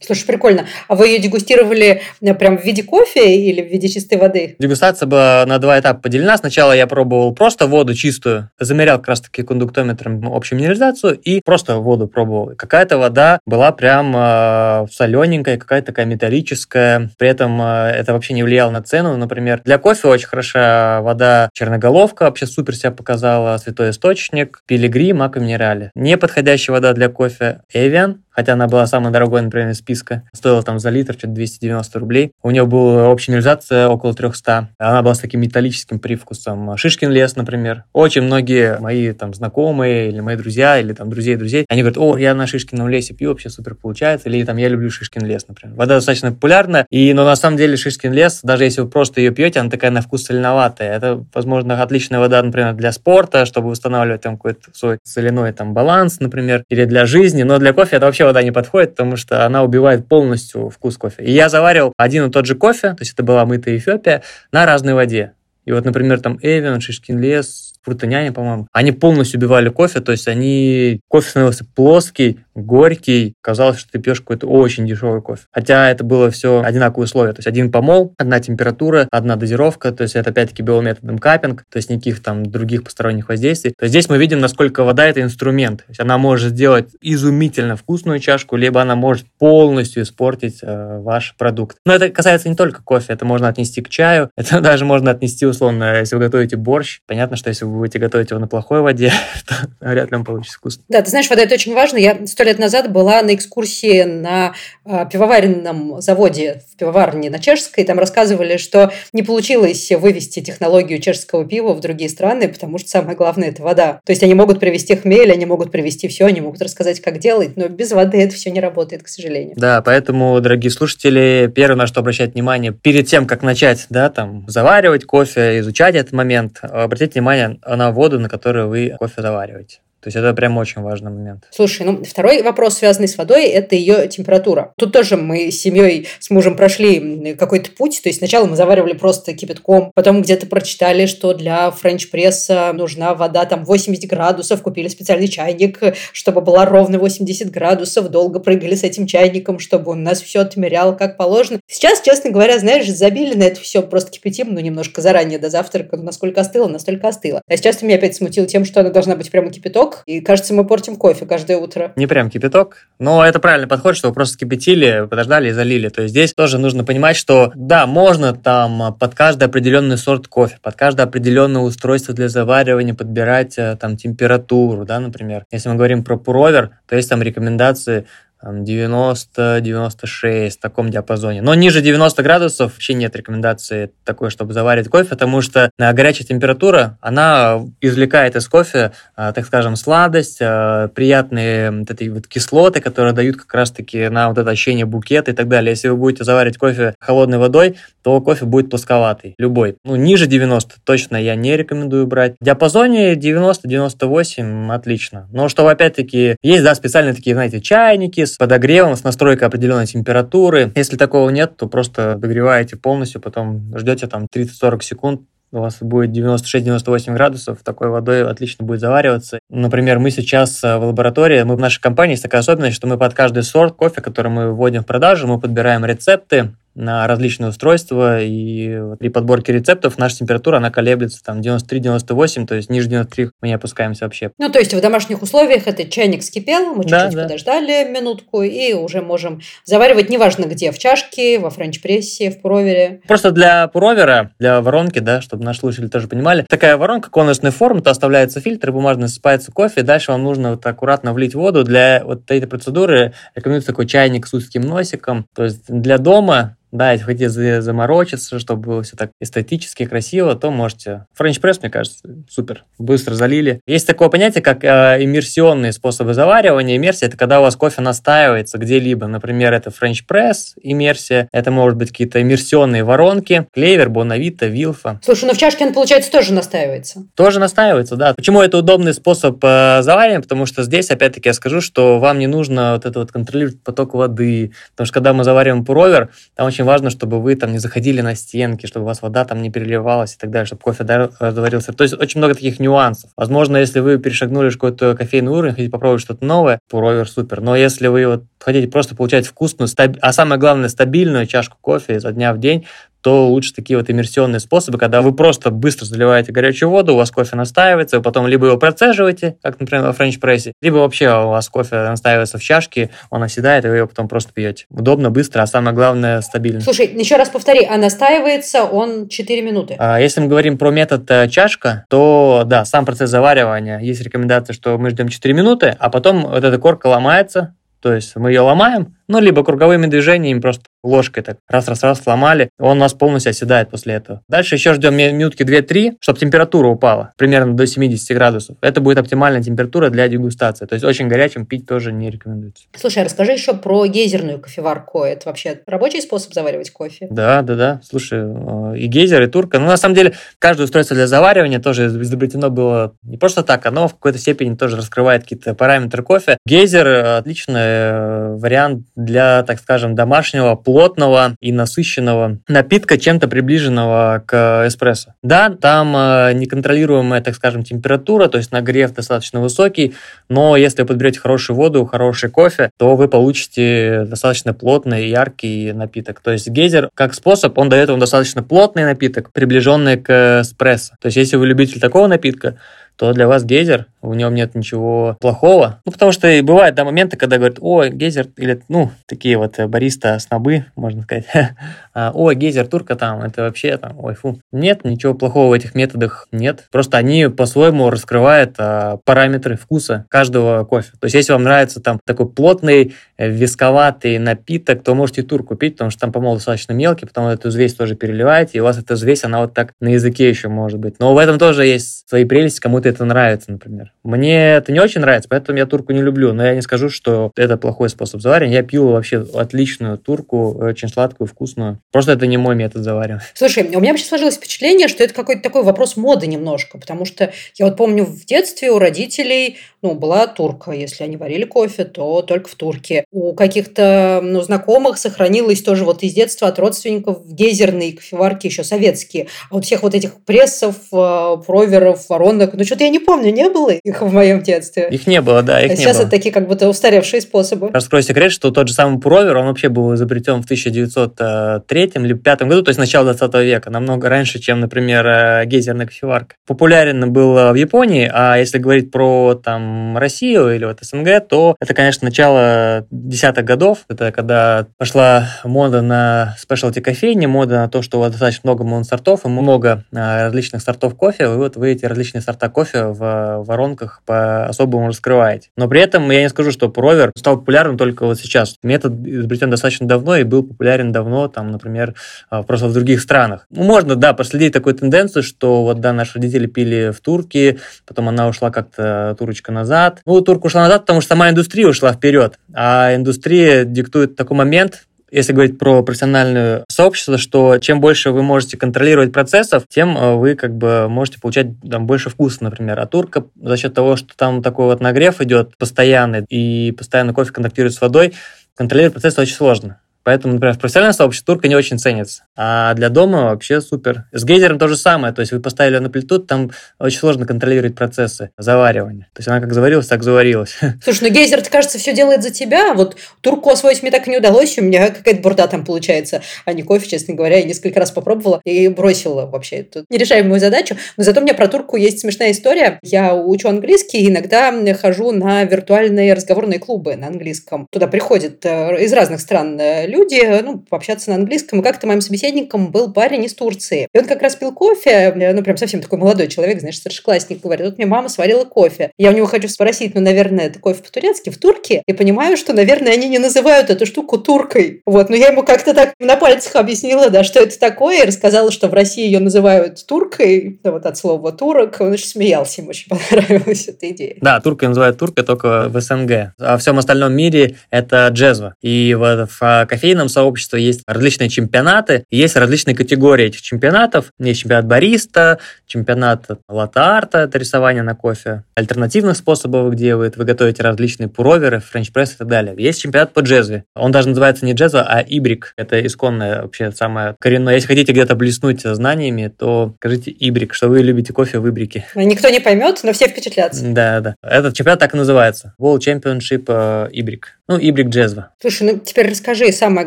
Слушай, 0.00 0.26
прикольно. 0.26 0.66
А 0.88 0.94
вы 0.94 1.08
ее 1.08 1.18
дегустировали 1.18 2.02
э, 2.20 2.34
прям 2.34 2.58
в 2.58 2.64
виде 2.64 2.82
кофе 2.82 3.36
или 3.36 3.62
в 3.62 3.66
виде 3.66 3.88
чистой 3.88 4.18
воды? 4.18 4.56
Дегустация 4.58 5.06
была 5.06 5.44
на 5.46 5.58
два 5.58 5.78
этапа 5.78 6.00
поделена. 6.00 6.36
Сначала 6.36 6.72
я 6.72 6.86
пробовал 6.86 7.34
просто 7.34 7.66
воду 7.66 7.94
чистую, 7.94 8.50
замерял 8.58 8.98
как 8.98 9.08
раз-таки 9.08 9.42
кондуктометром 9.42 10.32
общую 10.32 10.58
минерализацию 10.58 11.18
и 11.18 11.40
просто 11.44 11.76
воду 11.76 12.06
пробовал. 12.06 12.54
Какая-то 12.56 12.98
вода 12.98 13.38
была 13.46 13.72
прям 13.72 14.14
э, 14.16 14.86
солененькая, 14.90 15.56
какая-то 15.56 15.88
такая 15.88 16.06
металлическая. 16.06 17.10
При 17.18 17.28
этом 17.28 17.60
э, 17.60 17.90
это 17.90 18.12
вообще 18.12 18.34
не 18.34 18.42
влияло 18.42 18.70
на 18.70 18.82
цену. 18.82 19.16
Например, 19.16 19.60
для 19.64 19.78
кофе 19.78 20.08
очень 20.08 20.26
хороша 20.26 21.00
вода 21.02 21.50
черноголовка, 21.52 22.24
вообще 22.24 22.46
супер 22.46 22.74
себя 22.74 22.90
показала, 22.90 23.56
святой 23.58 23.90
источник, 23.90 24.62
пилигрим, 24.66 25.22
ака 25.22 25.40
минерале. 25.40 25.90
Неподходящая 25.94 26.74
вода 26.74 26.92
для 26.92 27.08
кофе 27.08 27.60
Evian, 27.74 28.16
хотя 28.32 28.54
она 28.54 28.66
была 28.66 28.86
самой 28.86 29.12
дорогой, 29.12 29.42
например, 29.42 29.70
из 29.70 29.78
списка. 29.78 30.22
Стоила 30.32 30.62
там 30.62 30.78
за 30.78 30.90
литр 30.90 31.14
что-то 31.14 31.34
290 31.34 31.98
рублей. 31.98 32.32
У 32.42 32.50
нее 32.50 32.66
была 32.66 33.08
общая 33.08 33.32
минерализация 33.32 33.88
около 33.88 34.14
300. 34.14 34.68
Она 34.78 35.02
была 35.02 35.14
с 35.14 35.18
таким 35.18 35.40
металлическим 35.40 35.98
привкусом. 35.98 36.76
Шишкин 36.76 37.10
лес, 37.10 37.36
например. 37.36 37.84
Очень 37.92 38.22
многие 38.22 38.78
мои 38.80 39.12
там 39.12 39.34
знакомые 39.34 40.08
или 40.08 40.20
мои 40.20 40.36
друзья, 40.36 40.78
или 40.78 40.92
там 40.92 41.10
друзей 41.10 41.36
друзей, 41.36 41.66
они 41.68 41.82
говорят, 41.82 41.98
о, 41.98 42.16
я 42.16 42.34
на 42.34 42.46
Шишкином 42.46 42.88
лесе 42.88 43.14
пью, 43.14 43.30
вообще 43.30 43.50
супер 43.50 43.74
получается. 43.74 44.28
Или 44.28 44.44
там 44.44 44.56
я 44.56 44.68
люблю 44.68 44.90
Шишкин 44.90 45.24
лес, 45.26 45.46
например. 45.48 45.76
Вода 45.76 45.96
достаточно 45.96 46.32
популярна, 46.32 46.86
и, 46.90 47.12
но 47.14 47.24
на 47.24 47.36
самом 47.36 47.56
деле 47.56 47.76
Шишкин 47.76 48.12
лес, 48.12 48.40
даже 48.42 48.64
если 48.64 48.80
вы 48.80 48.88
просто 48.88 49.20
ее 49.20 49.30
пьете, 49.30 49.60
она 49.60 49.70
такая 49.70 49.90
на 49.90 50.00
вкус 50.00 50.24
соленоватая. 50.24 50.96
Это, 50.96 51.24
возможно, 51.34 51.80
отличная 51.82 52.20
вода, 52.20 52.42
например, 52.42 52.74
для 52.74 52.92
спорта, 52.92 53.46
чтобы 53.46 53.70
восстанавливать 53.70 54.22
там 54.22 54.36
какой-то 54.36 54.70
свой 54.72 54.98
соляной 55.02 55.52
там 55.52 55.74
баланс, 55.74 56.20
например, 56.20 56.64
или 56.68 56.84
для 56.84 57.06
жизни, 57.06 57.42
но 57.42 57.58
для 57.58 57.72
кофе 57.72 57.96
это 57.96 58.06
вообще 58.06 58.21
вообще 58.22 58.24
вода 58.24 58.42
не 58.42 58.52
подходит, 58.52 58.90
потому 58.90 59.16
что 59.16 59.44
она 59.44 59.62
убивает 59.62 60.08
полностью 60.08 60.68
вкус 60.68 60.96
кофе. 60.96 61.24
И 61.24 61.32
я 61.32 61.48
заваривал 61.48 61.92
один 61.96 62.26
и 62.26 62.30
тот 62.30 62.46
же 62.46 62.54
кофе, 62.54 62.90
то 62.90 62.98
есть 63.00 63.12
это 63.12 63.22
была 63.22 63.44
мытая 63.44 63.76
Эфиопия, 63.76 64.22
на 64.52 64.66
разной 64.66 64.94
воде. 64.94 65.32
И 65.64 65.72
вот, 65.72 65.84
например, 65.84 66.20
там 66.20 66.38
Эвен, 66.42 66.80
Шишкин 66.80 67.20
лес, 67.20 67.74
Фрутоняне, 67.82 68.32
по-моему, 68.32 68.68
они 68.72 68.92
полностью 68.92 69.38
убивали 69.38 69.68
кофе, 69.68 70.00
то 70.00 70.12
есть 70.12 70.28
они, 70.28 71.00
кофе 71.08 71.30
становился 71.30 71.64
плоский, 71.74 72.38
горький. 72.54 73.34
Казалось, 73.40 73.78
что 73.78 73.92
ты 73.92 73.98
пьешь 73.98 74.20
какой-то 74.20 74.46
очень 74.46 74.86
дешевый 74.86 75.22
кофе. 75.22 75.44
Хотя 75.52 75.90
это 75.90 76.04
было 76.04 76.30
все 76.30 76.62
одинаковые 76.62 77.04
условия. 77.04 77.32
То 77.32 77.38
есть 77.38 77.46
один 77.46 77.70
помол, 77.70 78.14
одна 78.18 78.40
температура, 78.40 79.08
одна 79.10 79.36
дозировка. 79.36 79.92
То 79.92 80.02
есть 80.02 80.16
это 80.16 80.30
опять-таки 80.30 80.62
биометодом 80.62 81.18
капинг, 81.18 81.64
то 81.70 81.76
есть 81.76 81.90
никаких 81.90 82.22
там 82.22 82.44
других 82.46 82.84
посторонних 82.84 83.28
воздействий. 83.28 83.72
То 83.76 83.84
есть 83.84 83.92
здесь 83.92 84.08
мы 84.08 84.18
видим, 84.18 84.40
насколько 84.40 84.84
вода 84.84 85.06
это 85.06 85.22
инструмент. 85.22 85.80
То 85.80 85.90
есть 85.90 86.00
она 86.00 86.18
может 86.18 86.52
сделать 86.52 86.90
изумительно 87.00 87.76
вкусную 87.76 88.18
чашку, 88.18 88.56
либо 88.56 88.80
она 88.80 88.96
может 88.96 89.26
полностью 89.38 90.02
испортить 90.02 90.58
э, 90.62 90.98
ваш 90.98 91.34
продукт. 91.36 91.78
Но 91.86 91.94
это 91.94 92.10
касается 92.10 92.48
не 92.48 92.56
только 92.56 92.82
кофе, 92.82 93.12
это 93.12 93.24
можно 93.24 93.48
отнести 93.48 93.80
к 93.82 93.88
чаю, 93.88 94.30
это 94.36 94.60
даже 94.60 94.84
можно 94.84 95.10
отнести 95.10 95.46
условно, 95.46 95.98
если 96.00 96.16
вы 96.16 96.22
готовите 96.22 96.56
борщ. 96.56 97.00
Понятно, 97.06 97.36
что 97.36 97.48
если 97.48 97.64
вы 97.64 97.71
будете 97.78 97.98
готовить 97.98 98.30
его 98.30 98.40
на 98.40 98.46
плохой 98.46 98.80
воде, 98.80 99.12
то 99.46 99.54
вряд 99.80 100.10
ли 100.10 100.16
он 100.16 100.24
получится 100.24 100.58
вкусно. 100.58 100.82
Да, 100.88 101.02
ты 101.02 101.10
знаешь, 101.10 101.28
вода 101.28 101.42
это 101.42 101.54
очень 101.54 101.74
важно. 101.74 101.98
Я 101.98 102.26
сто 102.26 102.44
лет 102.44 102.58
назад 102.58 102.92
была 102.92 103.22
на 103.22 103.34
экскурсии 103.34 104.02
на 104.02 104.54
э, 104.84 105.06
пивоваренном 105.10 106.00
заводе 106.00 106.62
в 106.72 106.76
пивоварне 106.76 107.30
на 107.30 107.38
Чешской. 107.38 107.84
Там 107.84 107.98
рассказывали, 107.98 108.56
что 108.56 108.92
не 109.12 109.22
получилось 109.22 109.90
вывести 109.90 110.40
технологию 110.40 111.00
чешского 111.00 111.44
пива 111.44 111.74
в 111.74 111.80
другие 111.80 112.10
страны, 112.10 112.48
потому 112.48 112.78
что 112.78 112.88
самое 112.88 113.16
главное– 113.16 113.48
это 113.50 113.62
вода. 113.62 114.00
То 114.04 114.10
есть 114.10 114.22
они 114.22 114.34
могут 114.34 114.60
привезти 114.60 114.96
хмель, 114.96 115.32
они 115.32 115.46
могут 115.46 115.70
привезти 115.70 116.08
все, 116.08 116.26
они 116.26 116.40
могут 116.40 116.62
рассказать, 116.62 117.00
как 117.00 117.18
делать, 117.18 117.56
но 117.56 117.68
без 117.68 117.92
воды 117.92 118.22
это 118.22 118.34
все 118.34 118.50
не 118.50 118.60
работает, 118.60 119.02
к 119.02 119.08
сожалению. 119.08 119.54
Да, 119.56 119.82
поэтому, 119.82 120.40
дорогие 120.40 120.70
слушатели, 120.70 121.50
первое, 121.54 121.76
на 121.76 121.86
что 121.86 122.00
обращать 122.00 122.34
внимание, 122.34 122.72
перед 122.72 123.06
тем, 123.06 123.26
как 123.26 123.42
начать, 123.42 123.86
да, 123.90 124.10
там, 124.10 124.44
заваривать 124.48 125.04
кофе, 125.04 125.58
изучать 125.60 125.94
этот 125.94 126.12
момент, 126.12 126.58
обратите 126.62 127.20
внимание 127.20 127.58
на 127.66 127.90
воду, 127.90 128.18
на 128.18 128.28
которую 128.28 128.68
вы 128.68 128.96
кофе 128.98 129.22
завариваете. 129.22 129.80
То 130.02 130.08
есть 130.08 130.16
это 130.16 130.34
прям 130.34 130.58
очень 130.58 130.82
важный 130.82 131.12
момент. 131.12 131.46
Слушай, 131.50 131.86
ну 131.86 132.02
второй 132.02 132.42
вопрос, 132.42 132.78
связанный 132.78 133.06
с 133.06 133.16
водой, 133.16 133.44
это 133.44 133.76
ее 133.76 134.08
температура. 134.08 134.72
Тут 134.76 134.92
тоже 134.92 135.16
мы 135.16 135.52
с 135.52 135.60
семьей, 135.60 136.08
с 136.18 136.28
мужем 136.30 136.56
прошли 136.56 137.36
какой-то 137.38 137.70
путь. 137.70 138.00
То 138.02 138.08
есть 138.08 138.18
сначала 138.18 138.46
мы 138.46 138.56
заваривали 138.56 138.94
просто 138.94 139.32
кипятком, 139.32 139.92
потом 139.94 140.22
где-то 140.22 140.46
прочитали, 140.46 141.06
что 141.06 141.34
для 141.34 141.70
френч-пресса 141.70 142.72
нужна 142.72 143.14
вода 143.14 143.44
там 143.44 143.64
80 143.64 144.08
градусов, 144.10 144.62
купили 144.62 144.88
специальный 144.88 145.28
чайник, 145.28 145.78
чтобы 146.12 146.40
была 146.40 146.64
ровно 146.64 146.98
80 146.98 147.50
градусов, 147.50 148.08
долго 148.08 148.40
прыгали 148.40 148.74
с 148.74 148.82
этим 148.82 149.06
чайником, 149.06 149.60
чтобы 149.60 149.92
он 149.92 150.02
нас 150.02 150.20
все 150.20 150.40
отмерял 150.40 150.96
как 150.96 151.16
положено. 151.16 151.60
Сейчас, 151.68 152.00
честно 152.00 152.30
говоря, 152.30 152.58
знаешь, 152.58 152.88
забили 152.88 153.34
на 153.34 153.44
это 153.44 153.60
все, 153.60 153.82
просто 153.82 154.10
кипятим, 154.10 154.52
ну, 154.52 154.58
немножко 154.58 155.00
заранее 155.00 155.38
до 155.38 155.48
завтрака, 155.48 155.96
насколько 155.96 156.40
остыло, 156.40 156.66
настолько 156.66 157.06
остыло. 157.08 157.40
А 157.46 157.56
сейчас 157.56 157.76
ты 157.76 157.86
меня 157.86 157.96
опять 157.96 158.16
смутил 158.16 158.46
тем, 158.46 158.64
что 158.64 158.80
она 158.80 158.90
должна 158.90 159.14
быть 159.14 159.30
прямо 159.30 159.50
кипяток, 159.50 159.91
и, 160.06 160.20
кажется, 160.20 160.54
мы 160.54 160.66
портим 160.66 160.96
кофе 160.96 161.26
каждое 161.26 161.56
утро. 161.56 161.92
Не 161.96 162.06
прям 162.06 162.30
кипяток, 162.30 162.88
но 162.98 163.24
это 163.24 163.38
правильный 163.38 163.68
подход, 163.68 163.96
что 163.96 164.08
вы 164.08 164.14
просто 164.14 164.38
кипятили, 164.38 165.06
подождали 165.08 165.48
и 165.48 165.52
залили. 165.52 165.88
То 165.88 166.02
есть 166.02 166.12
здесь 166.12 166.32
тоже 166.34 166.58
нужно 166.58 166.84
понимать, 166.84 167.16
что 167.16 167.52
да, 167.54 167.86
можно 167.86 168.34
там 168.34 168.94
под 168.98 169.14
каждый 169.14 169.44
определенный 169.44 169.98
сорт 169.98 170.28
кофе, 170.28 170.58
под 170.62 170.74
каждое 170.74 171.02
определенное 171.04 171.62
устройство 171.62 172.14
для 172.14 172.28
заваривания 172.28 172.94
подбирать 172.94 173.58
э, 173.58 173.76
там 173.80 173.96
температуру, 173.96 174.84
да, 174.84 175.00
например. 175.00 175.44
Если 175.50 175.68
мы 175.68 175.76
говорим 175.76 176.04
про 176.04 176.16
пуровер, 176.16 176.70
то 176.88 176.96
есть 176.96 177.08
там 177.08 177.22
рекомендации 177.22 178.06
90-96 178.44 180.50
в 180.50 180.58
таком 180.58 180.90
диапазоне. 180.90 181.42
Но 181.42 181.54
ниже 181.54 181.80
90 181.80 182.22
градусов 182.22 182.72
вообще 182.72 182.94
нет 182.94 183.14
рекомендации 183.16 183.90
такой, 184.04 184.30
чтобы 184.30 184.52
заварить 184.52 184.88
кофе, 184.88 185.10
потому 185.10 185.40
что 185.40 185.70
горячая 185.78 186.26
температура, 186.26 186.98
она 187.00 187.60
извлекает 187.80 188.36
из 188.36 188.48
кофе, 188.48 188.92
а, 189.16 189.32
так 189.32 189.46
скажем, 189.46 189.76
сладость, 189.76 190.38
а, 190.40 190.88
приятные 190.88 191.70
вот 191.70 191.90
эти 191.90 192.08
вот 192.08 192.26
кислоты, 192.26 192.80
которые 192.80 193.12
дают 193.12 193.36
как 193.36 193.52
раз-таки 193.54 194.08
на 194.08 194.28
вот 194.28 194.38
это 194.38 194.50
ощущение 194.50 194.86
букета 194.86 195.30
и 195.30 195.34
так 195.34 195.48
далее. 195.48 195.70
Если 195.70 195.88
вы 195.88 195.96
будете 195.96 196.24
заваривать 196.24 196.58
кофе 196.58 196.94
холодной 197.00 197.38
водой, 197.38 197.76
то 198.02 198.20
кофе 198.20 198.44
будет 198.44 198.70
плосковатый, 198.70 199.34
любой. 199.38 199.76
Ну, 199.84 199.96
ниже 199.96 200.26
90 200.26 200.76
точно 200.84 201.16
я 201.16 201.36
не 201.36 201.56
рекомендую 201.56 202.06
брать. 202.06 202.34
В 202.40 202.44
диапазоне 202.44 203.14
90-98 203.14 204.74
отлично. 204.74 205.28
Но 205.32 205.48
чтобы 205.48 205.70
опять-таки, 205.70 206.36
есть, 206.42 206.64
да, 206.64 206.74
специальные 206.74 207.14
такие, 207.14 207.34
знаете, 207.34 207.60
чайники 207.60 208.24
с 208.32 208.36
подогревом, 208.38 208.96
с 208.96 209.04
настройкой 209.04 209.48
определенной 209.48 209.86
температуры. 209.86 210.72
Если 210.74 210.96
такого 210.96 211.30
нет, 211.30 211.56
то 211.56 211.66
просто 211.68 212.16
догреваете 212.16 212.76
полностью, 212.76 213.20
потом 213.20 213.76
ждете 213.76 214.06
там 214.06 214.26
30-40 214.34 214.82
секунд, 214.82 215.22
у 215.52 215.60
вас 215.60 215.78
будет 215.80 216.16
96-98 216.16 217.12
градусов, 217.12 217.58
такой 217.62 217.88
водой 217.88 218.26
отлично 218.26 218.64
будет 218.64 218.80
завариваться. 218.80 219.38
Например, 219.54 219.98
мы 219.98 220.10
сейчас 220.10 220.64
э, 220.64 220.78
в 220.78 220.84
лаборатории, 220.86 221.42
мы 221.42 221.56
в 221.56 221.60
нашей 221.60 221.78
компании 221.78 222.12
есть 222.12 222.22
такая 222.22 222.40
особенность, 222.40 222.74
что 222.74 222.86
мы 222.86 222.96
под 222.96 223.12
каждый 223.12 223.42
сорт 223.42 223.76
кофе, 223.76 224.00
который 224.00 224.32
мы 224.32 224.50
вводим 224.50 224.80
в 224.80 224.86
продажу, 224.86 225.28
мы 225.28 225.38
подбираем 225.38 225.84
рецепты, 225.84 226.52
на 226.74 227.06
различные 227.06 227.50
устройства, 227.50 228.20
и 228.22 228.96
при 228.98 229.08
подборке 229.08 229.52
рецептов 229.52 229.98
наша 229.98 230.18
температура, 230.18 230.56
она 230.56 230.70
колеблется 230.70 231.22
там 231.22 231.40
93-98, 231.40 232.46
то 232.46 232.54
есть 232.54 232.70
ниже 232.70 232.88
93 232.88 233.30
мы 233.40 233.48
не 233.48 233.54
опускаемся 233.54 234.04
вообще. 234.04 234.30
Ну, 234.38 234.48
то 234.50 234.58
есть 234.58 234.72
в 234.72 234.80
домашних 234.80 235.22
условиях 235.22 235.66
этот 235.66 235.90
чайник 235.90 236.22
вскипел, 236.22 236.74
мы 236.74 236.84
чуть-чуть 236.84 237.14
да, 237.14 237.22
подождали 237.22 237.88
минутку, 237.90 238.42
и 238.42 238.72
уже 238.72 239.02
можем 239.02 239.40
заваривать, 239.64 240.08
неважно 240.08 240.46
где, 240.46 240.72
в 240.72 240.78
чашке, 240.78 241.38
во 241.38 241.50
френч-прессе, 241.50 242.30
в 242.30 242.40
пуровере. 242.40 243.02
Просто 243.06 243.32
для 243.32 243.68
пуровера, 243.68 244.32
для 244.38 244.60
воронки, 244.60 244.98
да, 244.98 245.20
чтобы 245.20 245.44
наши 245.44 245.60
слушатели 245.60 245.88
тоже 245.88 246.08
понимали, 246.08 246.46
такая 246.48 246.76
воронка 246.76 247.10
конусной 247.10 247.52
формы, 247.52 247.82
то 247.82 247.90
оставляется 247.90 248.40
фильтр, 248.40 248.72
бумажный 248.72 249.08
насыпается 249.42 249.52
кофе, 249.52 249.82
дальше 249.82 250.12
вам 250.12 250.22
нужно 250.22 250.50
вот 250.50 250.64
аккуратно 250.66 251.12
влить 251.12 251.34
воду. 251.34 251.64
Для 251.64 252.02
вот 252.04 252.30
этой 252.30 252.46
процедуры 252.46 253.14
рекомендуется 253.34 253.72
такой 253.72 253.86
чайник 253.86 254.26
с 254.26 254.34
узким 254.34 254.62
носиком, 254.62 255.26
то 255.34 255.44
есть 255.44 255.64
для 255.68 255.98
дома 255.98 256.56
да, 256.72 256.92
если 256.92 257.04
хотите 257.04 257.60
заморочиться, 257.60 258.38
чтобы 258.38 258.62
было 258.62 258.82
все 258.82 258.96
так 258.96 259.10
эстетически 259.20 259.84
красиво, 259.84 260.34
то 260.34 260.50
можете. 260.50 261.04
Френч 261.14 261.38
пресс, 261.38 261.60
мне 261.60 261.70
кажется, 261.70 261.98
супер. 262.30 262.64
Быстро 262.78 263.14
залили. 263.14 263.60
Есть 263.66 263.86
такое 263.86 264.08
понятие, 264.08 264.42
как 264.42 264.64
э, 264.64 264.96
иммерсионные 265.04 265.72
способы 265.72 266.14
заваривания. 266.14 266.76
Иммерсия– 266.76 267.06
это 267.06 267.18
когда 267.18 267.40
у 267.40 267.42
вас 267.42 267.56
кофе 267.56 267.82
настаивается 267.82 268.56
где-либо. 268.56 269.06
Например, 269.06 269.52
это 269.52 269.70
френч 269.70 270.06
пресс, 270.06 270.54
иммерсия. 270.62 271.28
Это 271.30 271.50
может 271.50 271.78
быть 271.78 271.90
какие-то 271.90 272.22
иммерсионные 272.22 272.84
воронки. 272.84 273.46
Клевер, 273.52 273.90
Бонавита, 273.90 274.46
Вилфа. 274.46 274.98
Слушай, 275.04 275.26
ну 275.26 275.34
в 275.34 275.38
чашке 275.38 275.66
он, 275.66 275.74
получается, 275.74 276.10
тоже 276.10 276.32
настаивается. 276.32 277.04
Тоже 277.14 277.38
настаивается, 277.38 277.96
да. 277.96 278.14
Почему 278.14 278.40
это 278.40 278.56
удобный 278.56 278.94
способ 278.94 279.38
э, 279.44 279.82
заваривания? 279.82 280.22
Потому 280.22 280.46
что 280.46 280.62
здесь, 280.62 280.90
опять-таки, 280.90 281.28
я 281.28 281.34
скажу, 281.34 281.60
что 281.60 281.98
вам 281.98 282.18
не 282.18 282.26
нужно 282.26 282.72
вот 282.72 282.86
это 282.86 282.98
вот 282.98 283.12
контролировать 283.12 283.62
поток 283.62 283.92
воды. 283.92 284.52
Потому 284.70 284.86
что 284.86 284.94
когда 284.94 285.12
мы 285.12 285.24
завариваем 285.24 285.66
pour-over, 285.66 286.08
там 286.34 286.46
очень 286.46 286.61
очень 286.62 286.68
важно, 286.68 286.90
чтобы 286.90 287.20
вы 287.20 287.34
там 287.34 287.52
не 287.52 287.58
заходили 287.58 288.00
на 288.02 288.14
стенки, 288.14 288.66
чтобы 288.66 288.84
у 288.84 288.86
вас 288.86 289.02
вода 289.02 289.24
там 289.24 289.42
не 289.42 289.50
переливалась 289.50 290.14
и 290.14 290.18
так 290.18 290.30
далее, 290.30 290.46
чтобы 290.46 290.62
кофе 290.62 290.84
заварился. 290.84 291.72
То 291.72 291.82
есть 291.82 291.94
очень 291.94 292.18
много 292.18 292.34
таких 292.34 292.60
нюансов. 292.60 293.10
Возможно, 293.16 293.56
если 293.56 293.80
вы 293.80 293.98
перешагнули 293.98 294.50
какой-то 294.50 294.94
кофейный 294.96 295.32
уровень, 295.32 295.54
хотите 295.54 295.70
попробовать 295.70 296.02
что-то 296.02 296.24
новое, 296.24 296.60
pour-over 296.70 297.08
супер. 297.08 297.40
Но 297.40 297.56
если 297.56 297.88
вы 297.88 298.06
вот 298.06 298.24
хотите 298.38 298.68
просто 298.68 298.94
получать 298.94 299.26
вкусную, 299.26 299.68
а 300.00 300.12
самое 300.12 300.40
главное, 300.40 300.68
стабильную 300.68 301.26
чашку 301.26 301.56
кофе 301.60 301.96
изо 301.96 302.12
дня 302.12 302.32
в 302.32 302.38
день, 302.38 302.64
то 303.02 303.28
лучше 303.28 303.52
такие 303.52 303.76
вот 303.76 303.90
иммерсионные 303.90 304.40
способы, 304.40 304.78
когда 304.78 305.02
вы 305.02 305.12
просто 305.12 305.50
быстро 305.50 305.84
заливаете 305.84 306.32
горячую 306.32 306.70
воду, 306.70 306.94
у 306.94 306.96
вас 306.96 307.10
кофе 307.10 307.36
настаивается, 307.36 307.96
вы 307.98 308.02
потом 308.02 308.26
либо 308.26 308.46
его 308.46 308.56
процеживаете, 308.56 309.36
как, 309.42 309.58
например, 309.60 309.84
во 309.84 309.92
френч-прессе, 309.92 310.52
либо 310.62 310.76
вообще 310.76 311.08
у 311.24 311.28
вас 311.28 311.48
кофе 311.48 311.76
настаивается 311.76 312.38
в 312.38 312.42
чашке, 312.42 312.90
он 313.10 313.22
оседает, 313.22 313.64
и 313.64 313.68
вы 313.68 313.76
его 313.78 313.86
потом 313.88 314.08
просто 314.08 314.32
пьете. 314.32 314.66
Удобно, 314.70 315.10
быстро, 315.10 315.42
а 315.42 315.46
самое 315.46 315.74
главное, 315.74 316.20
стабильно. 316.20 316.60
Слушай, 316.60 316.86
еще 316.94 317.16
раз 317.16 317.28
повтори, 317.28 317.64
а 317.64 317.76
настаивается 317.76 318.62
он 318.62 319.08
4 319.08 319.42
минуты? 319.42 319.74
А, 319.78 320.00
если 320.00 320.20
мы 320.20 320.28
говорим 320.28 320.56
про 320.56 320.70
метод 320.70 321.10
э, 321.10 321.28
чашка, 321.28 321.84
то 321.88 322.44
да, 322.46 322.64
сам 322.64 322.84
процесс 322.84 323.10
заваривания, 323.10 323.80
есть 323.80 324.00
рекомендация, 324.02 324.54
что 324.54 324.78
мы 324.78 324.90
ждем 324.90 325.08
4 325.08 325.34
минуты, 325.34 325.76
а 325.78 325.90
потом 325.90 326.22
вот 326.22 326.44
эта 326.44 326.58
корка 326.58 326.86
ломается, 326.86 327.54
то 327.82 327.92
есть 327.92 328.14
мы 328.14 328.30
ее 328.30 328.42
ломаем, 328.42 328.96
ну, 329.08 329.20
либо 329.20 329.44
круговыми 329.44 329.86
движениями, 329.86 330.40
просто 330.40 330.64
ложкой 330.82 331.22
так 331.22 331.38
раз-раз-раз 331.48 332.02
сломали, 332.02 332.50
он 332.58 332.78
у 332.78 332.80
нас 332.80 332.94
полностью 332.94 333.30
оседает 333.30 333.70
после 333.70 333.94
этого. 333.94 334.22
Дальше 334.28 334.56
еще 334.56 334.74
ждем 334.74 334.96
минутки 334.96 335.42
2-3, 335.42 335.96
чтобы 336.00 336.18
температура 336.18 336.68
упала 336.68 337.12
примерно 337.16 337.54
до 337.54 337.66
70 337.66 338.16
градусов. 338.16 338.56
Это 338.60 338.80
будет 338.80 338.98
оптимальная 338.98 339.42
температура 339.42 339.90
для 339.90 340.08
дегустации. 340.08 340.66
То 340.66 340.74
есть 340.74 340.84
очень 340.84 341.08
горячим 341.08 341.46
пить 341.46 341.66
тоже 341.66 341.92
не 341.92 342.10
рекомендуется. 342.10 342.64
Слушай, 342.76 343.02
а 343.02 343.04
расскажи 343.04 343.32
еще 343.32 343.54
про 343.54 343.86
гейзерную 343.86 344.40
кофеварку. 344.40 345.02
Это 345.02 345.28
вообще 345.28 345.60
рабочий 345.66 346.00
способ 346.00 346.32
заваривать 346.32 346.70
кофе? 346.70 347.06
Да, 347.10 347.42
да, 347.42 347.54
да. 347.54 347.80
Слушай, 347.84 348.20
э, 348.22 348.78
и 348.78 348.86
гейзер, 348.86 349.22
и 349.22 349.26
турка. 349.26 349.58
Ну, 349.58 349.66
на 349.66 349.76
самом 349.76 349.94
деле, 349.94 350.14
каждое 350.38 350.64
устройство 350.64 350.96
для 350.96 351.06
заваривания 351.06 351.60
тоже 351.60 351.86
изобретено 351.86 352.50
было 352.50 352.94
не 353.02 353.18
просто 353.18 353.42
так, 353.42 353.66
оно 353.66 353.88
в 353.88 353.94
какой-то 353.94 354.18
степени 354.18 354.54
тоже 354.56 354.76
раскрывает 354.76 355.22
какие-то 355.22 355.54
параметры 355.54 356.02
кофе. 356.02 356.38
Гейзер– 356.46 356.86
отличный 357.18 357.60
э, 357.60 358.36
вариант 358.36 358.86
для, 358.96 359.42
так 359.42 359.58
скажем, 359.58 359.94
домашнего, 359.94 360.54
плотного 360.54 361.36
и 361.40 361.52
насыщенного 361.52 362.38
напитка, 362.48 362.98
чем-то 362.98 363.28
приближенного 363.28 364.22
к 364.26 364.64
эспрессо. 364.66 365.14
Да, 365.22 365.50
там 365.50 365.94
э, 365.96 366.32
неконтролируемая, 366.34 367.20
так 367.20 367.34
скажем, 367.34 367.62
температура, 367.62 368.28
то 368.28 368.38
есть 368.38 368.52
нагрев 368.52 368.92
достаточно 368.92 369.40
высокий, 369.40 369.94
но 370.28 370.56
если 370.56 370.82
вы 370.82 370.88
подберете 370.88 371.20
хорошую 371.20 371.56
воду, 371.56 371.84
хороший 371.86 372.30
кофе, 372.30 372.70
то 372.78 372.96
вы 372.96 373.08
получите 373.08 374.04
достаточно 374.06 374.52
плотный 374.54 375.06
и 375.06 375.10
яркий 375.10 375.72
напиток. 375.72 376.20
То 376.20 376.32
есть 376.32 376.48
гейзер, 376.48 376.90
как 376.94 377.14
способ, 377.14 377.56
он 377.58 377.68
дает 377.68 377.88
вам 377.88 378.00
достаточно 378.00 378.42
плотный 378.42 378.84
напиток, 378.84 379.32
приближенный 379.32 379.96
к 379.96 380.40
эспрессо. 380.42 380.94
То 381.00 381.06
есть 381.06 381.16
если 381.16 381.36
вы 381.36 381.46
любитель 381.46 381.80
такого 381.80 382.06
напитка, 382.06 382.56
то 382.96 383.12
для 383.12 383.26
вас 383.26 383.44
гейзер, 383.44 383.86
в 384.02 384.14
нем 384.14 384.34
нет 384.34 384.54
ничего 384.54 385.16
плохого. 385.20 385.80
Ну, 385.86 385.92
потому 385.92 386.12
что 386.12 386.28
и 386.28 386.40
бывают, 386.42 386.74
да, 386.74 386.84
моменты, 386.84 387.16
когда 387.16 387.36
говорят, 387.36 387.58
о, 387.60 387.86
гейзер, 387.86 388.28
или, 388.36 388.60
ну, 388.68 388.90
такие 389.06 389.38
вот 389.38 389.58
э, 389.58 389.68
бариста-снобы, 389.68 390.66
можно 390.74 391.02
сказать, 391.02 391.26
а, 391.94 392.10
о, 392.12 392.32
гейзер, 392.32 392.66
турка 392.66 392.96
там, 392.96 393.22
это 393.22 393.42
вообще 393.42 393.76
там, 393.76 393.98
ой, 393.98 394.14
фу. 394.14 394.40
Нет, 394.50 394.84
ничего 394.84 395.14
плохого 395.14 395.50
в 395.50 395.52
этих 395.52 395.74
методах 395.74 396.26
нет. 396.32 396.64
Просто 396.72 396.98
они 396.98 397.28
по-своему 397.28 397.90
раскрывают 397.90 398.54
а, 398.58 398.98
параметры 399.04 399.56
вкуса 399.56 400.04
каждого 400.08 400.64
кофе. 400.64 400.90
То 401.00 401.04
есть, 401.04 401.14
если 401.14 401.32
вам 401.32 401.44
нравится 401.44 401.80
там 401.80 402.00
такой 402.04 402.28
плотный, 402.28 402.94
э, 403.16 403.28
висковатый 403.30 404.18
напиток, 404.18 404.82
то 404.82 404.94
можете 404.94 405.22
тур 405.22 405.44
купить, 405.44 405.74
потому 405.74 405.90
что 405.90 406.00
там 406.00 406.12
помол 406.12 406.34
достаточно 406.34 406.72
мелкий, 406.72 407.06
потом 407.06 407.26
эту 407.26 407.48
взвесь 407.48 407.74
тоже 407.74 407.94
переливаете, 407.94 408.58
и 408.58 408.60
у 408.60 408.64
вас 408.64 408.78
эта 408.78 408.94
взвесь, 408.94 409.24
она 409.24 409.40
вот 409.40 409.54
так 409.54 409.72
на 409.80 409.88
языке 409.88 410.28
еще 410.28 410.48
может 410.48 410.80
быть. 410.80 410.96
Но 410.98 411.14
в 411.14 411.18
этом 411.18 411.38
тоже 411.38 411.66
есть 411.66 412.08
свои 412.08 412.24
прелести, 412.24 412.60
кому-то 412.82 412.88
это 412.88 413.04
нравится, 413.04 413.50
например. 413.50 413.92
Мне 414.02 414.54
это 414.54 414.72
не 414.72 414.80
очень 414.80 415.00
нравится, 415.00 415.28
поэтому 415.28 415.58
я 415.58 415.66
турку 415.66 415.92
не 415.92 416.02
люблю, 416.02 416.32
но 416.32 416.44
я 416.44 416.54
не 416.54 416.62
скажу, 416.62 416.88
что 416.88 417.32
это 417.36 417.56
плохой 417.56 417.88
способ 417.88 418.20
заваривания. 418.20 418.58
Я 418.58 418.62
пью 418.62 418.88
вообще 418.88 419.24
отличную 419.34 419.98
турку, 419.98 420.58
очень 420.58 420.88
сладкую, 420.88 421.28
вкусную. 421.28 421.78
Просто 421.92 422.12
это 422.12 422.26
не 422.26 422.36
мой 422.36 422.54
метод 422.54 422.82
заваривания. 422.82 423.22
Слушай, 423.34 423.64
у 423.64 423.80
меня 423.80 423.92
вообще 423.92 424.06
сложилось 424.06 424.36
впечатление, 424.36 424.88
что 424.88 425.04
это 425.04 425.14
какой-то 425.14 425.42
такой 425.42 425.62
вопрос 425.62 425.96
моды 425.96 426.26
немножко, 426.26 426.78
потому 426.78 427.04
что 427.04 427.32
я 427.56 427.66
вот 427.66 427.76
помню 427.76 428.04
в 428.04 428.24
детстве 428.24 428.70
у 428.70 428.78
родителей 428.78 429.58
ну, 429.82 429.94
была 429.94 430.26
турка. 430.26 430.72
Если 430.72 431.04
они 431.04 431.16
варили 431.16 431.44
кофе, 431.44 431.84
то 431.84 432.22
только 432.22 432.48
в 432.48 432.54
турке. 432.54 433.04
У 433.10 433.34
каких-то 433.34 434.20
ну, 434.22 434.40
знакомых 434.42 434.98
сохранилось 434.98 435.62
тоже 435.62 435.84
вот 435.84 436.02
из 436.02 436.14
детства 436.14 436.48
от 436.48 436.58
родственников 436.58 437.26
гейзерные 437.26 437.92
кофеварки 437.92 438.46
еще 438.46 438.64
советские. 438.64 439.26
А 439.50 439.54
вот 439.54 439.64
всех 439.64 439.82
вот 439.82 439.94
этих 439.94 440.22
прессов, 440.24 440.76
э, 440.92 441.36
проверов, 441.46 442.08
воронок, 442.08 442.54
ну, 442.54 442.64
что-то 442.72 442.84
я 442.84 442.90
не 442.90 442.98
помню, 443.00 443.30
не 443.30 443.50
было 443.50 443.70
их 443.70 444.00
в 444.00 444.12
моем 444.12 444.42
детстве. 444.42 444.88
Их 444.90 445.06
не 445.06 445.20
было, 445.20 445.42
да, 445.42 445.60
их 445.60 445.70
а 445.70 445.74
не 445.74 445.76
сейчас 445.76 445.96
было. 445.96 446.02
это 446.02 446.10
такие 446.10 446.32
как 446.32 446.48
будто 446.48 446.68
устаревшие 446.68 447.20
способы. 447.20 447.70
Раскрою 447.70 448.02
секрет, 448.02 448.32
что 448.32 448.50
тот 448.50 448.68
же 448.68 448.74
самый 448.74 448.98
провер, 448.98 449.36
он 449.36 449.46
вообще 449.46 449.68
был 449.68 449.94
изобретен 449.94 450.40
в 450.40 450.44
1903 450.44 451.82
или 451.82 452.14
2005 452.14 452.42
году, 452.42 452.62
то 452.62 452.70
есть 452.70 452.78
начало 452.78 453.12
20 453.12 453.34
века, 453.44 453.70
намного 453.70 454.08
раньше, 454.08 454.38
чем, 454.38 454.60
например, 454.60 455.06
э, 455.06 455.44
гейзерная 455.44 455.86
кофеварка. 455.86 456.36
Популярен 456.46 457.12
был 457.12 457.34
в 457.34 457.54
Японии, 457.54 458.10
а 458.12 458.36
если 458.36 458.58
говорить 458.58 458.90
про 458.90 459.34
там 459.34 459.98
Россию 459.98 460.54
или 460.54 460.64
вот 460.64 460.78
СНГ, 460.80 461.28
то 461.28 461.56
это, 461.60 461.74
конечно, 461.74 462.06
начало 462.06 462.86
десятых 462.90 463.44
годов. 463.44 463.80
Это 463.90 464.12
когда 464.12 464.66
пошла 464.78 465.28
мода 465.44 465.82
на 465.82 466.36
спешлти 466.38 466.80
кофейни, 466.80 467.26
мода 467.26 467.56
на 467.56 467.68
то, 467.68 467.82
что 467.82 467.98
у 467.98 468.00
вас 468.00 468.12
достаточно 468.12 468.48
много 468.48 468.64
моносортов 468.64 469.26
и 469.26 469.28
много 469.28 469.84
а, 469.94 470.24
различных 470.24 470.62
сортов 470.62 470.96
кофе, 470.96 471.24
и 471.24 471.26
вот 471.26 471.56
вы 471.56 471.72
эти 471.72 471.84
различные 471.84 472.22
сорта 472.22 472.48
кофе 472.48 472.61
в 472.72 473.44
воронках 473.44 474.02
по-особому 474.06 474.88
раскрываете. 474.88 475.48
Но 475.56 475.68
при 475.68 475.80
этом 475.80 476.10
я 476.10 476.22
не 476.22 476.28
скажу, 476.28 476.50
что 476.50 476.68
провер 476.68 477.12
стал 477.16 477.38
популярным 477.38 477.76
только 477.76 478.06
вот 478.06 478.18
сейчас. 478.18 478.56
Метод 478.62 478.92
изобретен 479.06 479.50
достаточно 479.50 479.86
давно 479.86 480.16
и 480.16 480.24
был 480.24 480.42
популярен 480.42 480.92
давно, 480.92 481.28
там, 481.28 481.50
например, 481.50 481.94
а, 482.30 482.42
просто 482.42 482.66
в 482.66 482.72
других 482.72 483.00
странах. 483.00 483.46
Ну, 483.50 483.64
можно, 483.64 483.96
да, 483.96 484.12
проследить 484.14 484.52
такую 484.52 484.74
тенденцию, 484.74 485.22
что 485.22 485.62
вот, 485.62 485.80
да, 485.80 485.92
наши 485.92 486.14
родители 486.14 486.46
пили 486.46 486.90
в 486.90 487.00
Турке, 487.00 487.58
потом 487.86 488.08
она 488.08 488.28
ушла 488.28 488.50
как-то, 488.50 489.16
турочка, 489.18 489.52
назад. 489.52 490.00
Ну, 490.06 490.20
турка 490.20 490.46
ушла 490.46 490.62
назад, 490.62 490.82
потому 490.82 491.00
что 491.00 491.08
сама 491.08 491.30
индустрия 491.30 491.68
ушла 491.68 491.92
вперед, 491.92 492.38
а 492.54 492.94
индустрия 492.94 493.64
диктует 493.64 494.16
такой 494.16 494.36
момент, 494.36 494.86
если 495.12 495.34
говорить 495.34 495.58
про 495.58 495.82
профессиональное 495.82 496.64
сообщество, 496.68 497.18
что 497.18 497.58
чем 497.58 497.80
больше 497.80 498.12
вы 498.12 498.22
можете 498.22 498.56
контролировать 498.56 499.12
процессов, 499.12 499.64
тем 499.68 499.96
э, 499.96 500.14
вы 500.14 500.34
как 500.34 500.56
бы 500.56 500.88
можете 500.88 501.20
получать 501.20 501.48
там 501.70 501.86
больше 501.86 502.08
вкуса, 502.08 502.42
например. 502.42 502.80
А 502.80 502.86
турка 502.86 503.26
за 503.40 503.58
счет 503.58 503.74
того, 503.74 503.96
что 503.96 504.16
там 504.16 504.42
такой 504.42 504.64
вот 504.64 504.80
нагрев 504.80 505.20
идет 505.20 505.56
постоянный 505.58 506.24
и 506.30 506.72
постоянно 506.72 507.12
кофе 507.12 507.30
контактирует 507.30 507.74
с 507.74 507.80
водой, 507.82 508.14
контролировать 508.56 508.94
процесс 508.94 509.18
очень 509.18 509.34
сложно. 509.34 509.81
Поэтому, 510.04 510.34
например, 510.34 510.54
в 510.54 510.58
профессиональном 510.58 510.94
сообществе 510.94 511.26
турка 511.26 511.48
не 511.48 511.54
очень 511.54 511.78
ценится. 511.78 512.24
А 512.36 512.74
для 512.74 512.88
дома 512.88 513.24
вообще 513.24 513.60
супер. 513.60 514.04
С 514.12 514.24
гейзером 514.24 514.58
то 514.58 514.68
же 514.68 514.76
самое. 514.76 515.12
То 515.14 515.20
есть 515.20 515.32
вы 515.32 515.40
поставили 515.40 515.78
на 515.78 515.90
плиту, 515.90 516.18
там 516.18 516.50
очень 516.78 516.98
сложно 516.98 517.26
контролировать 517.26 517.74
процессы 517.74 518.30
заваривания. 518.36 519.08
То 519.14 519.20
есть 519.20 519.28
она 519.28 519.40
как 519.40 519.52
заварилась, 519.52 519.86
так 519.86 520.02
заварилась. 520.02 520.56
Слушай, 520.82 521.08
ну 521.08 521.14
гейзер, 521.14 521.42
кажется, 521.50 521.78
все 521.78 521.94
делает 521.94 522.22
за 522.22 522.30
тебя. 522.30 522.74
Вот 522.74 522.96
турку 523.20 523.50
освоить 523.50 523.82
мне 523.82 523.90
так 523.90 524.06
и 524.08 524.10
не 524.10 524.18
удалось. 524.18 524.58
У 524.58 524.62
меня 524.62 524.90
какая-то 524.90 525.20
бурда 525.20 525.46
там 525.46 525.64
получается, 525.64 526.22
а 526.44 526.52
не 526.52 526.62
кофе, 526.62 526.88
честно 526.88 527.14
говоря. 527.14 527.38
Я 527.38 527.44
несколько 527.44 527.78
раз 527.78 527.90
попробовала 527.90 528.40
и 528.44 528.68
бросила 528.68 529.26
вообще 529.26 529.56
эту 529.56 529.84
нерешаемую 529.88 530.40
задачу. 530.40 530.76
Но 530.96 531.04
зато 531.04 531.20
у 531.20 531.22
меня 531.22 531.34
про 531.34 531.48
турку 531.48 531.76
есть 531.76 532.00
смешная 532.00 532.32
история. 532.32 532.78
Я 532.82 533.14
учу 533.14 533.48
английский 533.48 533.98
и 533.98 534.08
иногда 534.08 534.52
хожу 534.74 535.12
на 535.12 535.44
виртуальные 535.44 536.14
разговорные 536.14 536.58
клубы 536.58 536.96
на 536.96 537.08
английском. 537.08 537.66
Туда 537.70 537.86
приходят 537.86 538.44
э, 538.44 538.82
из 538.84 538.92
разных 538.92 539.20
стран 539.20 539.58
э, 539.60 539.86
люди, 539.92 540.40
ну, 540.42 540.58
пообщаться 540.58 541.10
на 541.10 541.16
английском. 541.16 541.60
И 541.60 541.62
как-то 541.62 541.86
моим 541.86 542.00
собеседником 542.00 542.72
был 542.72 542.92
парень 542.92 543.24
из 543.24 543.34
Турции. 543.34 543.88
И 543.92 543.98
он 543.98 544.06
как 544.06 544.22
раз 544.22 544.34
пил 544.36 544.52
кофе, 544.52 545.12
ну, 545.14 545.42
прям 545.42 545.56
совсем 545.56 545.80
такой 545.80 545.98
молодой 545.98 546.28
человек, 546.28 546.60
знаешь, 546.60 546.78
старшеклассник, 546.78 547.40
говорит, 547.40 547.66
вот 547.66 547.78
мне 547.78 547.86
мама 547.86 548.08
сварила 548.08 548.44
кофе. 548.44 548.90
Я 548.96 549.10
у 549.10 549.14
него 549.14 549.26
хочу 549.26 549.48
спросить, 549.48 549.94
ну, 549.94 550.00
наверное, 550.00 550.46
это 550.46 550.58
кофе 550.58 550.82
по-турецки, 550.82 551.30
в 551.30 551.38
Турке? 551.38 551.82
И 551.86 551.92
понимаю, 551.92 552.36
что, 552.36 552.54
наверное, 552.54 552.92
они 552.92 553.08
не 553.08 553.18
называют 553.18 553.70
эту 553.70 553.86
штуку 553.86 554.18
туркой. 554.18 554.82
Вот, 554.86 555.10
но 555.10 555.16
я 555.16 555.28
ему 555.28 555.42
как-то 555.42 555.74
так 555.74 555.94
на 555.98 556.16
пальцах 556.16 556.56
объяснила, 556.56 557.10
да, 557.10 557.22
что 557.22 557.40
это 557.40 557.58
такое, 557.58 558.02
и 558.02 558.06
рассказала, 558.06 558.50
что 558.50 558.68
в 558.68 558.74
России 558.74 559.04
ее 559.04 559.18
называют 559.18 559.84
туркой, 559.86 560.58
да, 560.64 560.72
вот 560.72 560.86
от 560.86 560.96
слова 560.96 561.32
турок. 561.32 561.76
Он 561.80 561.92
очень 561.92 562.06
смеялся, 562.06 562.62
ему 562.62 562.70
очень 562.70 562.88
понравилась 563.10 563.68
эта 563.68 563.90
идея. 563.90 564.16
Да, 564.20 564.40
турка 564.40 564.68
называют 564.68 564.98
туркой 564.98 565.24
только 565.24 565.68
в 565.68 565.80
СНГ. 565.80 566.34
А 566.38 566.56
в 566.56 566.60
всем 566.60 566.78
остальном 566.78 567.12
мире 567.12 567.56
это 567.70 568.08
джезва. 568.08 568.54
И 568.62 568.94
вот 568.98 569.30
в 569.30 569.66
кофе 569.68 569.81
кофейном 569.82 570.08
сообществе 570.08 570.62
есть 570.62 570.82
различные 570.86 571.28
чемпионаты, 571.28 572.04
есть 572.08 572.36
различные 572.36 572.76
категории 572.76 573.26
этих 573.26 573.42
чемпионатов. 573.42 574.06
Есть 574.20 574.40
чемпионат 574.40 574.66
бариста, 574.66 575.40
чемпионат 575.66 576.26
латте-арта, 576.48 577.18
это 577.18 577.38
рисование 577.38 577.82
на 577.82 577.96
кофе, 577.96 578.44
альтернативных 578.54 579.16
способов, 579.16 579.72
где 579.72 579.96
вы, 579.96 580.12
вы 580.14 580.24
готовите 580.24 580.62
различные 580.62 581.08
пуроверы, 581.08 581.58
френч-пресс 581.60 582.14
и 582.14 582.16
так 582.18 582.28
далее. 582.28 582.54
Есть 582.56 582.80
чемпионат 582.80 583.12
по 583.12 583.20
джезве. 583.20 583.64
Он 583.74 583.90
даже 583.90 584.08
называется 584.08 584.46
не 584.46 584.52
джезва, 584.52 584.82
а 584.82 585.00
ибрик. 585.00 585.52
Это 585.56 585.84
исконное 585.84 586.42
вообще 586.42 586.70
самое 586.70 587.16
коренное. 587.18 587.54
Если 587.54 587.66
хотите 587.66 587.90
где-то 587.90 588.14
блеснуть 588.14 588.60
знаниями, 588.62 589.32
то 589.36 589.74
скажите 589.78 590.12
ибрик, 590.12 590.54
что 590.54 590.68
вы 590.68 590.82
любите 590.82 591.12
кофе 591.12 591.40
в 591.40 591.48
ибрике. 591.48 591.86
Никто 591.96 592.28
не 592.28 592.38
поймет, 592.38 592.80
но 592.84 592.92
все 592.92 593.08
впечатлятся. 593.08 593.64
Да, 593.64 594.00
да. 594.00 594.14
Этот 594.22 594.54
чемпионат 594.54 594.78
так 594.78 594.94
и 594.94 594.96
называется. 594.96 595.54
World 595.60 595.80
Championship 595.80 596.44
э, 596.46 596.88
Ибрик. 596.92 597.38
Ну, 597.48 597.58
Ибрик 597.58 597.88
Джезва. 597.88 598.30
Слушай, 598.40 598.72
ну 598.72 598.78
теперь 598.78 599.10
расскажи 599.10 599.50
самое 599.72 599.86